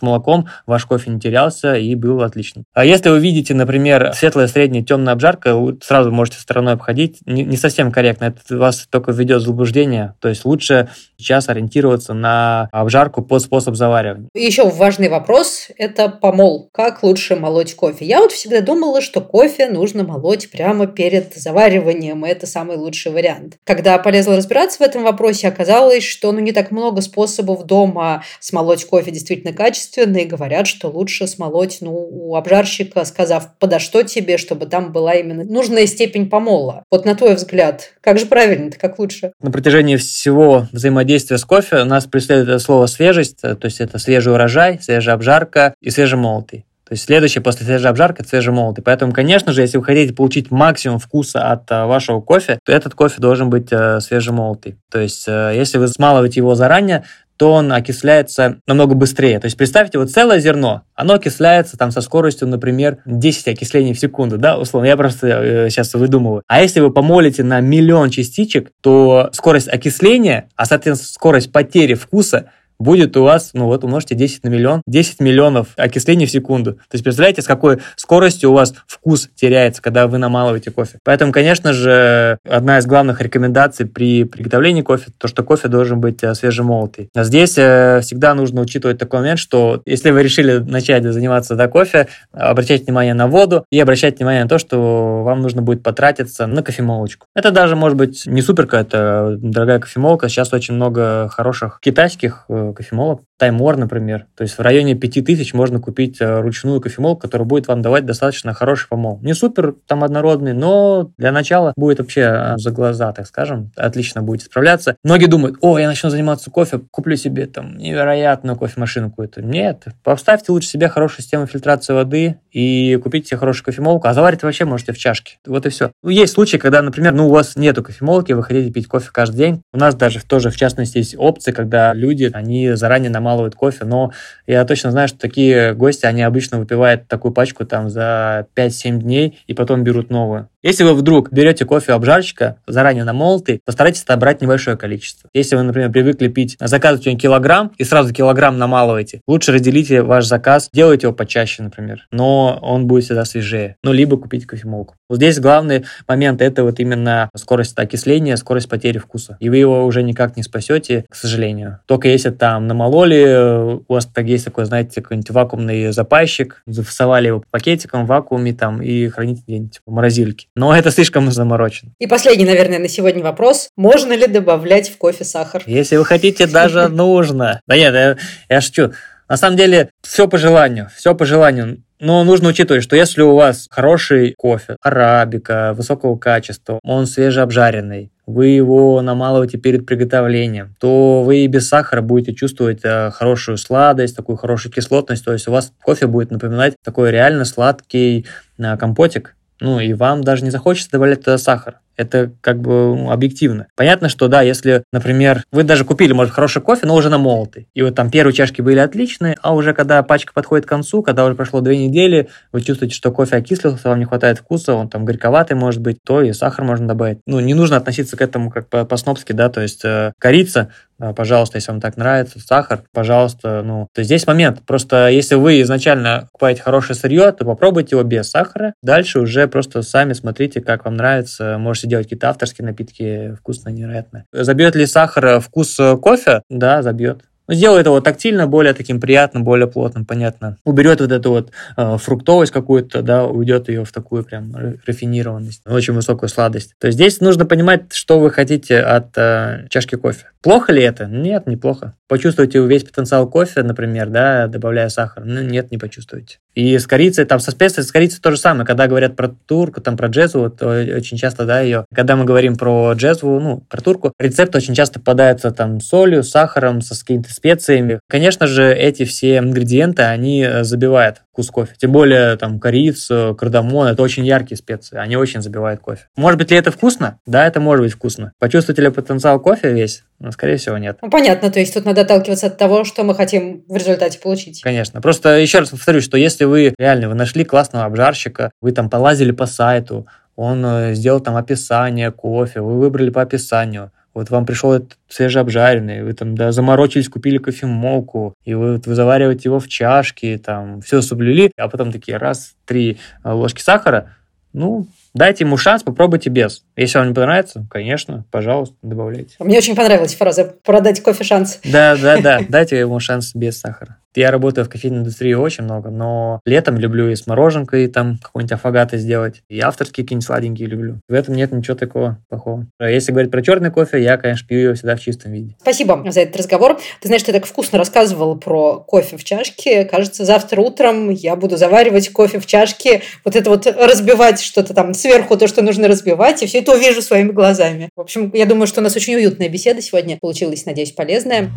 молоком 0.00 0.48
ваш 0.66 0.86
кофе 0.86 1.10
не 1.10 1.20
терялся 1.20 1.74
и 1.74 1.94
был 1.94 2.22
отлично. 2.22 2.62
А 2.72 2.86
если 2.86 3.10
вы 3.10 3.20
видите, 3.20 3.52
например, 3.52 4.12
светлая, 4.14 4.46
средняя, 4.46 4.82
темная 4.82 5.12
обжарка, 5.12 5.49
вы 5.54 5.78
сразу 5.82 6.10
можете 6.10 6.38
стороной 6.38 6.74
обходить. 6.74 7.18
Не, 7.26 7.44
не 7.44 7.56
совсем 7.56 7.92
корректно. 7.92 8.26
Это 8.26 8.56
вас 8.56 8.86
только 8.90 9.12
введет 9.12 9.42
в 9.42 9.44
заблуждение. 9.46 10.14
То 10.20 10.28
есть 10.28 10.44
лучше 10.44 10.88
сейчас 11.18 11.48
ориентироваться 11.48 12.14
на 12.14 12.68
обжарку 12.72 13.22
под 13.22 13.42
способ 13.42 13.76
заваривания. 13.76 14.28
Еще 14.34 14.68
важный 14.68 15.08
вопрос– 15.08 15.68
это 15.76 16.08
помол. 16.08 16.68
Как 16.72 17.02
лучше 17.02 17.36
молоть 17.36 17.74
кофе? 17.74 18.04
Я 18.04 18.20
вот 18.20 18.32
всегда 18.32 18.60
думала, 18.60 19.00
что 19.00 19.20
кофе 19.20 19.68
нужно 19.68 20.04
молоть 20.04 20.50
прямо 20.50 20.86
перед 20.86 21.34
завариванием, 21.34 22.24
и 22.24 22.28
это 22.28 22.46
самый 22.46 22.76
лучший 22.76 23.12
вариант. 23.12 23.58
Когда 23.64 23.98
полезла 23.98 24.36
разбираться 24.36 24.78
в 24.78 24.82
этом 24.82 25.02
вопросе, 25.02 25.48
оказалось, 25.48 26.04
что 26.04 26.32
ну, 26.32 26.40
не 26.40 26.52
так 26.52 26.70
много 26.70 27.00
способов 27.02 27.64
дома 27.64 28.24
смолоть 28.40 28.84
кофе 28.84 29.10
действительно 29.10 29.52
качественно, 29.52 30.18
и 30.18 30.24
говорят, 30.24 30.66
что 30.66 30.88
лучше 30.88 31.26
смолоть 31.26 31.78
ну, 31.80 31.92
у 31.92 32.36
обжарщика, 32.36 33.04
сказав, 33.04 33.56
подо 33.58 33.78
что 33.78 34.02
тебе, 34.02 34.38
чтобы 34.38 34.66
там 34.66 34.92
была 34.92 35.14
именно 35.14 35.39
нужная 35.44 35.86
степень 35.86 36.28
помола. 36.28 36.84
Вот 36.90 37.04
на 37.04 37.14
твой 37.14 37.34
взгляд, 37.34 37.92
как 38.00 38.18
же 38.18 38.26
правильно-то, 38.26 38.78
как 38.78 38.98
лучше? 38.98 39.32
На 39.40 39.50
протяжении 39.50 39.96
всего 39.96 40.66
взаимодействия 40.72 41.38
с 41.38 41.44
кофе 41.44 41.84
нас 41.84 42.06
преследует 42.06 42.62
слово 42.62 42.86
свежесть, 42.86 43.40
то 43.40 43.58
есть 43.62 43.80
это 43.80 43.98
свежий 43.98 44.32
урожай, 44.32 44.78
свежая 44.80 45.14
обжарка 45.14 45.74
и 45.80 45.90
свежемолотый. 45.90 46.64
То 46.90 46.94
есть 46.94 47.04
следующее 47.04 47.40
после 47.40 47.64
свежей 47.64 47.88
обжарки– 47.88 48.22
свежемолотый. 48.28 48.82
Поэтому, 48.82 49.12
конечно 49.12 49.52
же, 49.52 49.60
если 49.60 49.78
вы 49.78 49.84
хотите 49.84 50.12
получить 50.12 50.50
максимум 50.50 50.98
вкуса 50.98 51.52
от 51.52 51.70
э, 51.70 51.84
вашего 51.84 52.20
кофе, 52.20 52.58
то 52.64 52.72
этот 52.72 52.94
кофе 52.94 53.20
должен 53.20 53.48
быть 53.48 53.68
э, 53.70 54.00
свежемолотый. 54.00 54.76
То 54.90 54.98
есть 54.98 55.28
э, 55.28 55.52
если 55.54 55.78
вы 55.78 55.86
смалываете 55.86 56.40
его 56.40 56.56
заранее, 56.56 57.04
то 57.40 57.54
он 57.54 57.72
окисляется 57.72 58.58
намного 58.66 58.94
быстрее. 58.94 59.40
То 59.40 59.46
есть 59.46 59.56
представьте, 59.56 59.98
вот 59.98 60.10
целое 60.10 60.40
зерно, 60.40 60.82
оно 60.94 61.14
окисляется 61.14 61.78
там 61.78 61.90
со 61.90 62.02
скоростью, 62.02 62.46
например, 62.48 62.98
10 63.06 63.48
окислений 63.48 63.94
в 63.94 63.98
секунду, 63.98 64.36
да, 64.36 64.58
условно, 64.58 64.88
я 64.88 64.96
просто 64.98 65.26
э, 65.26 65.70
сейчас 65.70 65.94
выдумываю. 65.94 66.42
А 66.48 66.60
если 66.60 66.80
вы 66.80 66.92
помолите 66.92 67.42
на 67.42 67.60
миллион 67.60 68.10
частичек, 68.10 68.72
то 68.82 69.30
скорость 69.32 69.68
окисления, 69.68 70.50
а 70.54 70.66
соответственно 70.66 71.14
скорость 71.14 71.50
потери 71.50 71.94
вкуса 71.94 72.50
будет 72.80 73.16
у 73.16 73.22
вас, 73.22 73.50
ну 73.52 73.66
вот 73.66 73.84
умножьте 73.84 74.14
10 74.16 74.42
на 74.44 74.48
миллион, 74.48 74.82
10 74.86 75.20
миллионов 75.20 75.68
окислений 75.76 76.26
в 76.26 76.30
секунду. 76.30 76.72
То 76.72 76.94
есть 76.94 77.04
представляете, 77.04 77.42
с 77.42 77.46
какой 77.46 77.78
скоростью 77.94 78.50
у 78.50 78.54
вас 78.54 78.74
вкус 78.86 79.28
теряется, 79.36 79.82
когда 79.82 80.06
вы 80.06 80.18
намалываете 80.18 80.70
кофе. 80.70 80.98
Поэтому, 81.04 81.30
конечно 81.30 81.72
же, 81.72 82.38
одна 82.48 82.78
из 82.78 82.86
главных 82.86 83.20
рекомендаций 83.20 83.86
при 83.86 84.24
приготовлении 84.24 84.82
кофе, 84.82 85.12
то, 85.18 85.28
что 85.28 85.44
кофе 85.44 85.68
должен 85.68 86.00
быть 86.00 86.22
э, 86.22 86.34
свежемолотый. 86.34 87.10
А 87.14 87.24
здесь 87.24 87.56
э, 87.58 88.00
всегда 88.02 88.34
нужно 88.34 88.62
учитывать 88.62 88.98
такой 88.98 89.20
момент, 89.20 89.38
что 89.38 89.82
если 89.84 90.10
вы 90.10 90.22
решили 90.22 90.58
начать 90.58 91.04
заниматься 91.04 91.54
да, 91.54 91.68
кофе, 91.68 92.08
обращайте 92.32 92.84
внимание 92.84 93.14
на 93.14 93.26
воду 93.26 93.64
и 93.70 93.78
обращайте 93.78 94.18
внимание 94.18 94.44
на 94.44 94.48
то, 94.48 94.58
что 94.58 95.22
вам 95.22 95.42
нужно 95.42 95.60
будет 95.60 95.82
потратиться 95.82 96.46
на 96.46 96.62
кофемолочку. 96.62 97.26
Это 97.34 97.50
даже 97.50 97.76
может 97.76 97.98
быть 97.98 98.26
не 98.26 98.40
супер 98.40 98.64
какая-то 98.64 99.36
дорогая 99.38 99.78
кофемолка. 99.78 100.28
Сейчас 100.28 100.52
очень 100.52 100.74
много 100.74 101.28
хороших 101.28 101.78
китайских 101.82 102.44
э, 102.48 102.69
кофемолок. 102.74 103.22
Таймор, 103.38 103.78
например. 103.78 104.26
То 104.36 104.42
есть 104.42 104.58
в 104.58 104.60
районе 104.60 104.94
5000 104.94 105.54
можно 105.54 105.80
купить 105.80 106.20
э, 106.20 106.40
ручную 106.40 106.80
кофемолку, 106.80 107.22
которая 107.22 107.48
будет 107.48 107.68
вам 107.68 107.80
давать 107.80 108.04
достаточно 108.04 108.52
хороший 108.52 108.88
помол. 108.88 109.18
Не 109.22 109.32
супер 109.32 109.74
там 109.86 110.04
однородный, 110.04 110.52
но 110.52 111.10
для 111.16 111.32
начала 111.32 111.72
будет 111.74 112.00
вообще 112.00 112.20
э, 112.20 112.54
за 112.58 112.70
глаза, 112.70 113.12
так 113.12 113.26
скажем, 113.26 113.72
отлично 113.76 114.20
будет 114.20 114.42
справляться. 114.42 114.96
Многие 115.02 115.26
думают, 115.26 115.56
о, 115.62 115.78
я 115.78 115.88
начну 115.88 116.10
заниматься 116.10 116.50
кофе, 116.50 116.80
куплю 116.90 117.16
себе 117.16 117.46
там 117.46 117.78
невероятную 117.78 118.58
кофемашину 118.58 119.08
какую-то. 119.08 119.40
Нет, 119.40 119.86
поставьте 120.04 120.52
лучше 120.52 120.68
себе 120.68 120.88
хорошую 120.88 121.22
систему 121.22 121.46
фильтрации 121.46 121.94
воды 121.94 122.36
и 122.52 122.96
купите 123.02 123.28
себе 123.28 123.38
хорошую 123.38 123.64
кофемолку, 123.64 124.06
а 124.06 124.12
заварить 124.12 124.42
вообще 124.42 124.66
можете 124.66 124.92
в 124.92 124.98
чашке. 124.98 125.38
Вот 125.46 125.64
и 125.64 125.70
все. 125.70 125.92
Ну, 126.02 126.10
есть 126.10 126.34
случаи, 126.34 126.58
когда, 126.58 126.82
например, 126.82 127.14
ну, 127.14 127.28
у 127.28 127.30
вас 127.30 127.56
нету 127.56 127.82
кофемолки, 127.82 128.32
вы 128.32 128.42
хотите 128.42 128.70
пить 128.70 128.86
кофе 128.86 129.08
каждый 129.12 129.36
день. 129.36 129.62
У 129.72 129.78
нас 129.78 129.94
даже 129.94 130.22
тоже, 130.22 130.50
в 130.50 130.56
частности, 130.56 130.98
есть 130.98 131.14
опции, 131.16 131.52
когда 131.52 131.94
люди, 131.94 132.30
они 132.32 132.59
заранее 132.68 133.10
намалывают 133.10 133.54
кофе, 133.54 133.84
но 133.84 134.12
я 134.46 134.64
точно 134.64 134.90
знаю, 134.90 135.08
что 135.08 135.18
такие 135.18 135.74
гости, 135.74 136.06
они 136.06 136.22
обычно 136.22 136.58
выпивают 136.58 137.08
такую 137.08 137.32
пачку 137.32 137.64
там 137.64 137.88
за 137.88 138.46
5-7 138.54 138.98
дней 138.98 139.40
и 139.46 139.54
потом 139.54 139.82
берут 139.84 140.10
новую. 140.10 140.48
Если 140.62 140.84
вы 140.84 140.92
вдруг 140.92 141.32
берете 141.32 141.64
кофе 141.64 141.92
обжарщика, 141.92 142.56
заранее 142.66 143.04
намолотый, 143.04 143.62
постарайтесь 143.64 144.02
отобрать 144.02 144.42
небольшое 144.42 144.76
количество. 144.76 145.30
Если 145.32 145.56
вы, 145.56 145.62
например, 145.62 145.90
привыкли 145.90 146.28
пить, 146.28 146.58
заказывать 146.60 147.18
килограмм 147.18 147.72
и 147.78 147.84
сразу 147.84 148.12
килограмм 148.12 148.58
намалываете, 148.58 149.22
лучше 149.26 149.52
разделите 149.52 150.02
ваш 150.02 150.26
заказ, 150.26 150.68
делайте 150.70 151.06
его 151.06 151.16
почаще, 151.16 151.62
например, 151.62 152.06
но 152.10 152.58
он 152.60 152.86
будет 152.86 153.04
всегда 153.04 153.24
свежее. 153.24 153.76
Ну, 153.82 153.92
либо 153.92 154.18
купите 154.18 154.46
кофемолку. 154.46 154.96
Вот 155.08 155.16
здесь 155.16 155.40
главный 155.40 155.86
момент– 156.06 156.42
это 156.42 156.62
вот 156.62 156.78
именно 156.78 157.30
скорость 157.34 157.78
окисления, 157.78 158.36
скорость 158.36 158.68
потери 158.68 158.98
вкуса. 158.98 159.38
И 159.40 159.48
вы 159.48 159.56
его 159.56 159.86
уже 159.86 160.02
никак 160.02 160.36
не 160.36 160.42
спасете, 160.42 161.06
к 161.08 161.14
сожалению. 161.14 161.80
Только 161.86 162.08
если 162.08 162.30
там 162.30 162.66
намололи, 162.66 163.80
у 163.88 163.92
вас 163.92 164.04
так 164.04 164.26
есть 164.26 164.44
такой, 164.44 164.66
знаете, 164.66 165.00
какой-нибудь 165.00 165.30
вакуумный 165.30 165.90
запайщик, 165.92 166.62
зафасовали 166.66 167.28
его 167.28 167.42
пакетиком 167.50 168.04
в 168.04 168.08
вакууме 168.08 168.52
там 168.52 168.82
и 168.82 169.08
храните 169.08 169.42
где-нибудь 169.46 169.80
в 169.86 169.90
морозильке. 169.90 170.48
Но 170.56 170.76
это 170.76 170.90
слишком 170.90 171.30
заморочено. 171.30 171.92
И 171.98 172.06
последний, 172.06 172.44
наверное, 172.44 172.78
на 172.78 172.88
сегодня 172.88 173.22
вопрос. 173.22 173.68
Можно 173.76 174.12
ли 174.14 174.26
добавлять 174.26 174.88
в 174.90 174.98
кофе 174.98 175.24
сахар? 175.24 175.62
Если 175.66 175.96
вы 175.96 176.04
хотите, 176.04 176.46
даже 176.46 176.88
нужно. 176.88 177.60
Да 177.66 177.76
нет, 177.76 177.94
я, 177.94 178.16
я 178.48 178.60
шучу. 178.60 178.92
На 179.28 179.36
самом 179.36 179.56
деле, 179.56 179.90
все 180.02 180.26
по 180.26 180.38
желанию, 180.38 180.90
все 180.96 181.14
по 181.14 181.24
желанию. 181.24 181.84
Но 182.00 182.24
нужно 182.24 182.48
учитывать, 182.48 182.82
что 182.82 182.96
если 182.96 183.20
у 183.20 183.36
вас 183.36 183.68
хороший 183.70 184.34
кофе, 184.36 184.76
арабика, 184.80 185.74
высокого 185.76 186.16
качества, 186.16 186.80
он 186.82 187.06
свежеобжаренный, 187.06 188.10
вы 188.26 188.46
его 188.48 189.00
намалываете 189.02 189.58
перед 189.58 189.86
приготовлением, 189.86 190.74
то 190.80 191.22
вы 191.22 191.44
и 191.44 191.46
без 191.46 191.68
сахара 191.68 192.00
будете 192.00 192.34
чувствовать 192.34 192.80
э, 192.84 193.10
хорошую 193.10 193.58
сладость, 193.58 194.16
такую 194.16 194.36
хорошую 194.36 194.72
кислотность. 194.72 195.24
То 195.24 195.32
есть 195.32 195.46
у 195.46 195.52
вас 195.52 195.72
кофе 195.82 196.06
будет 196.06 196.30
напоминать 196.30 196.74
такой 196.82 197.10
реально 197.10 197.44
сладкий 197.44 198.26
э, 198.58 198.76
компотик. 198.78 199.36
Ну 199.60 199.80
и 199.80 199.92
вам 199.92 200.22
даже 200.22 200.44
не 200.44 200.50
захочется 200.50 200.90
добавлять 200.90 201.20
туда 201.20 201.38
сахар. 201.38 201.80
Это 201.96 202.32
как 202.40 202.60
бы 202.62 202.96
ну, 202.96 203.10
объективно. 203.10 203.66
Понятно, 203.76 204.08
что 204.08 204.28
да, 204.28 204.40
если, 204.40 204.84
например, 204.90 205.44
вы 205.52 205.64
даже 205.64 205.84
купили, 205.84 206.14
может, 206.14 206.32
хороший 206.32 206.62
кофе, 206.62 206.86
но 206.86 206.94
уже 206.94 207.10
намолотый, 207.10 207.68
и 207.74 207.82
вот 207.82 207.94
там 207.94 208.10
первые 208.10 208.32
чашки 208.32 208.62
были 208.62 208.78
отличные, 208.78 209.36
а 209.42 209.54
уже 209.54 209.74
когда 209.74 210.02
пачка 210.02 210.32
подходит 210.32 210.64
к 210.64 210.68
концу, 210.68 211.02
когда 211.02 211.26
уже 211.26 211.34
прошло 211.34 211.60
две 211.60 211.76
недели, 211.76 212.30
вы 212.52 212.62
чувствуете, 212.62 212.94
что 212.94 213.12
кофе 213.12 213.36
окислился, 213.36 213.90
вам 213.90 213.98
не 213.98 214.06
хватает 214.06 214.38
вкуса, 214.38 214.72
он 214.72 214.88
там 214.88 215.04
горьковатый 215.04 215.56
может 215.56 215.82
быть, 215.82 215.98
то 216.02 216.22
и 216.22 216.32
сахар 216.32 216.64
можно 216.64 216.88
добавить. 216.88 217.18
Ну, 217.26 217.38
не 217.40 217.52
нужно 217.52 217.76
относиться 217.76 218.16
к 218.16 218.22
этому 218.22 218.50
как 218.50 218.68
по-снопски, 218.88 219.32
да, 219.32 219.50
то 219.50 219.60
есть 219.60 219.84
э, 219.84 220.14
корица, 220.18 220.70
пожалуйста, 221.16 221.58
если 221.58 221.70
вам 221.70 221.80
так 221.80 221.96
нравится, 221.96 222.38
сахар, 222.40 222.82
пожалуйста, 222.92 223.62
ну, 223.62 223.88
то 223.94 224.02
здесь 224.02 224.26
момент. 224.26 224.62
Просто 224.66 225.08
если 225.08 225.34
вы 225.34 225.60
изначально 225.62 226.28
покупаете 226.32 226.62
хорошее 226.62 226.98
сырье, 226.98 227.32
то 227.32 227.44
попробуйте 227.44 227.96
его 227.96 228.02
без 228.02 228.30
сахара. 228.30 228.74
Дальше 228.82 229.20
уже 229.20 229.48
просто 229.48 229.82
сами 229.82 230.12
смотрите, 230.12 230.60
как 230.60 230.84
вам 230.84 230.96
нравится. 230.96 231.56
Можете 231.58 231.88
делать 231.88 232.06
какие-то 232.06 232.28
авторские 232.28 232.66
напитки, 232.66 233.34
вкусно, 233.38 233.70
невероятно. 233.70 234.24
Забьет 234.32 234.74
ли 234.74 234.86
сахар 234.86 235.40
вкус 235.40 235.76
кофе? 236.00 236.42
Да, 236.48 236.82
забьет. 236.82 237.22
Но 237.50 237.54
сделает 237.56 237.86
его 237.86 238.00
тактильно, 238.00 238.46
более 238.46 238.74
таким 238.74 239.00
приятным, 239.00 239.42
более 239.42 239.66
плотным, 239.66 240.04
понятно. 240.06 240.56
Уберет 240.64 241.00
вот 241.00 241.10
эту 241.10 241.30
вот 241.30 241.50
э, 241.76 241.96
фруктовость 241.98 242.52
какую-то, 242.52 243.02
да, 243.02 243.24
уйдет 243.24 243.68
ее 243.68 243.84
в 243.84 243.90
такую 243.90 244.22
прям 244.22 244.54
рафинированность, 244.86 245.62
очень 245.66 245.94
высокую 245.94 246.28
сладость. 246.28 246.74
То 246.78 246.86
есть 246.86 246.96
здесь 246.96 247.20
нужно 247.20 247.46
понимать, 247.46 247.92
что 247.92 248.20
вы 248.20 248.30
хотите 248.30 248.78
от 248.78 249.18
э, 249.18 249.66
чашки 249.68 249.96
кофе. 249.96 250.26
Плохо 250.42 250.72
ли 250.72 250.80
это? 250.80 251.06
Нет, 251.06 251.48
неплохо. 251.48 251.94
Почувствуете 252.08 252.64
весь 252.64 252.84
потенциал 252.84 253.28
кофе, 253.28 253.64
например, 253.64 254.08
да, 254.08 254.46
добавляя 254.46 254.88
сахар? 254.88 255.24
Ну, 255.24 255.42
нет, 255.42 255.72
не 255.72 255.76
почувствуете. 255.76 256.38
И 256.54 256.78
с 256.78 256.86
корицей, 256.86 257.24
там 257.24 257.40
со 257.40 257.50
специей, 257.50 257.84
с 257.84 257.92
корицей 257.92 258.20
то 258.22 258.30
же 258.30 258.36
самое. 258.36 258.64
Когда 258.64 258.86
говорят 258.86 259.16
про 259.16 259.28
турку, 259.28 259.80
там 259.80 259.96
про 259.96 260.08
джезву, 260.08 260.42
вот 260.42 260.62
очень 260.62 261.16
часто, 261.16 261.44
да, 261.44 261.60
ее, 261.60 261.84
когда 261.94 262.16
мы 262.16 262.24
говорим 262.24 262.56
про 262.56 262.92
джезву, 262.94 263.38
ну, 263.38 263.64
про 263.68 263.80
турку, 263.80 264.12
рецепт 264.18 264.54
очень 264.54 264.74
часто 264.74 264.98
попадается 264.98 265.50
там 265.50 265.80
солью, 265.80 266.22
сахаром, 266.22 266.80
со 266.80 266.98
какими-то 266.98 267.32
специями. 267.40 268.00
Конечно 268.08 268.46
же, 268.46 268.72
эти 268.72 269.04
все 269.04 269.38
ингредиенты, 269.38 270.02
они 270.02 270.42
э, 270.42 270.62
забивают 270.62 271.22
вкус 271.32 271.50
кофе. 271.50 271.72
Тем 271.78 271.92
более 271.92 272.36
там 272.36 272.60
корица, 272.60 273.34
кардамон, 273.38 273.88
это 273.88 274.02
очень 274.02 274.26
яркие 274.26 274.58
специи, 274.58 274.98
они 274.98 275.16
очень 275.16 275.40
забивают 275.40 275.80
кофе. 275.80 276.06
Может 276.16 276.38
быть 276.38 276.50
ли 276.50 276.58
это 276.58 276.70
вкусно? 276.70 277.18
Да, 277.26 277.46
это 277.46 277.60
может 277.60 277.84
быть 277.84 277.92
вкусно. 277.94 278.32
Почувствуете 278.38 278.82
ли 278.82 278.90
потенциал 278.90 279.40
кофе 279.40 279.72
весь? 279.72 280.04
Ну, 280.18 280.32
скорее 280.32 280.58
всего, 280.58 280.76
нет. 280.76 280.98
Ну, 281.00 281.08
понятно, 281.08 281.50
то 281.50 281.60
есть 281.60 281.72
тут 281.72 281.86
надо 281.86 282.02
отталкиваться 282.02 282.48
от 282.48 282.58
того, 282.58 282.84
что 282.84 283.04
мы 283.04 283.14
хотим 283.14 283.64
в 283.68 283.76
результате 283.76 284.18
получить. 284.18 284.60
Конечно. 284.60 285.00
Просто 285.00 285.38
еще 285.38 285.60
раз 285.60 285.70
повторюсь, 285.70 286.04
что 286.04 286.18
если 286.18 286.44
вы 286.44 286.74
реально 286.78 287.08
вы 287.08 287.14
нашли 287.14 287.44
классного 287.44 287.86
обжарщика, 287.86 288.50
вы 288.60 288.72
там 288.72 288.90
полазили 288.90 289.30
по 289.30 289.46
сайту, 289.46 290.06
он 290.36 290.64
э, 290.64 290.94
сделал 290.94 291.20
там 291.20 291.36
описание 291.36 292.10
кофе, 292.10 292.60
вы 292.60 292.78
выбрали 292.78 293.10
по 293.10 293.22
описанию, 293.22 293.92
вот 294.14 294.30
вам 294.30 294.46
пришел 294.46 294.72
этот 294.72 294.98
свежеобжаренный, 295.08 296.02
вы 296.02 296.12
там 296.12 296.34
да, 296.36 296.52
заморочились, 296.52 297.08
купили 297.08 297.38
кофемолку, 297.38 298.34
и 298.44 298.54
вы, 298.54 298.74
вот, 298.74 298.86
вы 298.86 298.94
завариваете 298.94 299.48
его 299.48 299.60
в 299.60 299.68
чашке, 299.68 300.38
там 300.38 300.80
все 300.80 301.00
соблюли, 301.00 301.52
а 301.56 301.68
потом 301.68 301.92
такие 301.92 302.16
раз, 302.16 302.54
три 302.66 302.98
э, 303.22 303.30
ложки 303.30 303.60
сахара, 303.60 304.16
ну, 304.52 304.86
Дайте 305.12 305.44
ему 305.44 305.56
шанс, 305.56 305.82
попробуйте 305.82 306.30
без. 306.30 306.62
Если 306.76 306.98
вам 306.98 307.08
не 307.08 307.14
понравится, 307.14 307.66
конечно, 307.68 308.24
пожалуйста, 308.30 308.76
добавляйте. 308.82 309.34
Мне 309.40 309.58
очень 309.58 309.74
понравилась 309.74 310.14
фраза 310.14 310.44
«продать 310.64 311.02
кофе 311.02 311.24
шанс». 311.24 311.60
Да, 311.64 311.96
да, 311.96 312.20
да, 312.20 312.40
дайте 312.48 312.78
ему 312.78 313.00
шанс 313.00 313.34
без 313.34 313.58
сахара. 313.58 313.96
Я 314.16 314.32
работаю 314.32 314.64
в 314.64 314.68
кофейной 314.68 314.98
индустрии 314.98 315.34
очень 315.34 315.62
много, 315.62 315.90
но 315.90 316.40
летом 316.44 316.76
люблю 316.78 317.08
и 317.10 317.14
с 317.14 317.28
мороженкой 317.28 317.86
там 317.86 318.18
какой-нибудь 318.20 318.52
афагаты 318.52 318.98
сделать, 318.98 319.42
и 319.48 319.60
авторские 319.60 320.04
какие-нибудь 320.04 320.26
сладенькие 320.26 320.66
люблю. 320.66 321.00
В 321.08 321.14
этом 321.14 321.36
нет 321.36 321.52
ничего 321.52 321.76
такого 321.76 322.18
плохого. 322.28 322.66
А 322.80 322.90
если 322.90 323.12
говорить 323.12 323.30
про 323.30 323.40
черный 323.40 323.70
кофе, 323.70 324.02
я, 324.02 324.16
конечно, 324.16 324.48
пью 324.48 324.58
его 324.58 324.74
всегда 324.74 324.96
в 324.96 325.00
чистом 325.00 325.30
виде. 325.30 325.54
Спасибо 325.60 326.04
за 326.10 326.22
этот 326.22 326.38
разговор. 326.38 326.80
Ты 327.00 327.06
знаешь, 327.06 327.22
ты 327.22 327.32
так 327.32 327.46
вкусно 327.46 327.78
рассказывал 327.78 328.36
про 328.36 328.80
кофе 328.80 329.16
в 329.16 329.22
чашке. 329.22 329.84
Кажется, 329.84 330.24
завтра 330.24 330.60
утром 330.60 331.10
я 331.10 331.36
буду 331.36 331.56
заваривать 331.56 332.10
кофе 332.10 332.40
в 332.40 332.46
чашке, 332.46 333.02
вот 333.24 333.36
это 333.36 333.48
вот 333.48 333.66
разбивать 333.66 334.40
что-то 334.40 334.74
там 334.74 334.92
сверху, 335.00 335.36
то, 335.36 335.46
что 335.48 335.62
нужно 335.62 335.88
разбивать, 335.88 336.42
и 336.42 336.46
все 336.46 336.58
это 336.58 336.72
увижу 336.72 337.02
своими 337.02 337.30
глазами. 337.30 337.90
В 337.96 338.00
общем, 338.00 338.30
я 338.34 338.46
думаю, 338.46 338.66
что 338.66 338.80
у 338.80 338.84
нас 338.84 338.94
очень 338.96 339.14
уютная 339.16 339.48
беседа 339.48 339.82
сегодня 339.82 340.18
получилась, 340.20 340.66
надеюсь, 340.66 340.92
полезная. 340.92 341.50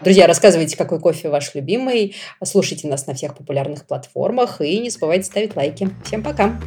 Друзья, 0.00 0.26
рассказывайте, 0.26 0.76
какой 0.76 1.00
кофе 1.00 1.30
ваш 1.30 1.54
любимый. 1.54 2.14
Слушайте 2.44 2.88
нас 2.88 3.06
на 3.06 3.14
всех 3.14 3.34
популярных 3.34 3.86
платформах 3.86 4.60
и 4.60 4.78
не 4.78 4.90
забывайте 4.90 5.24
ставить 5.24 5.56
лайки. 5.56 5.88
Всем 6.04 6.22
пока! 6.22 6.60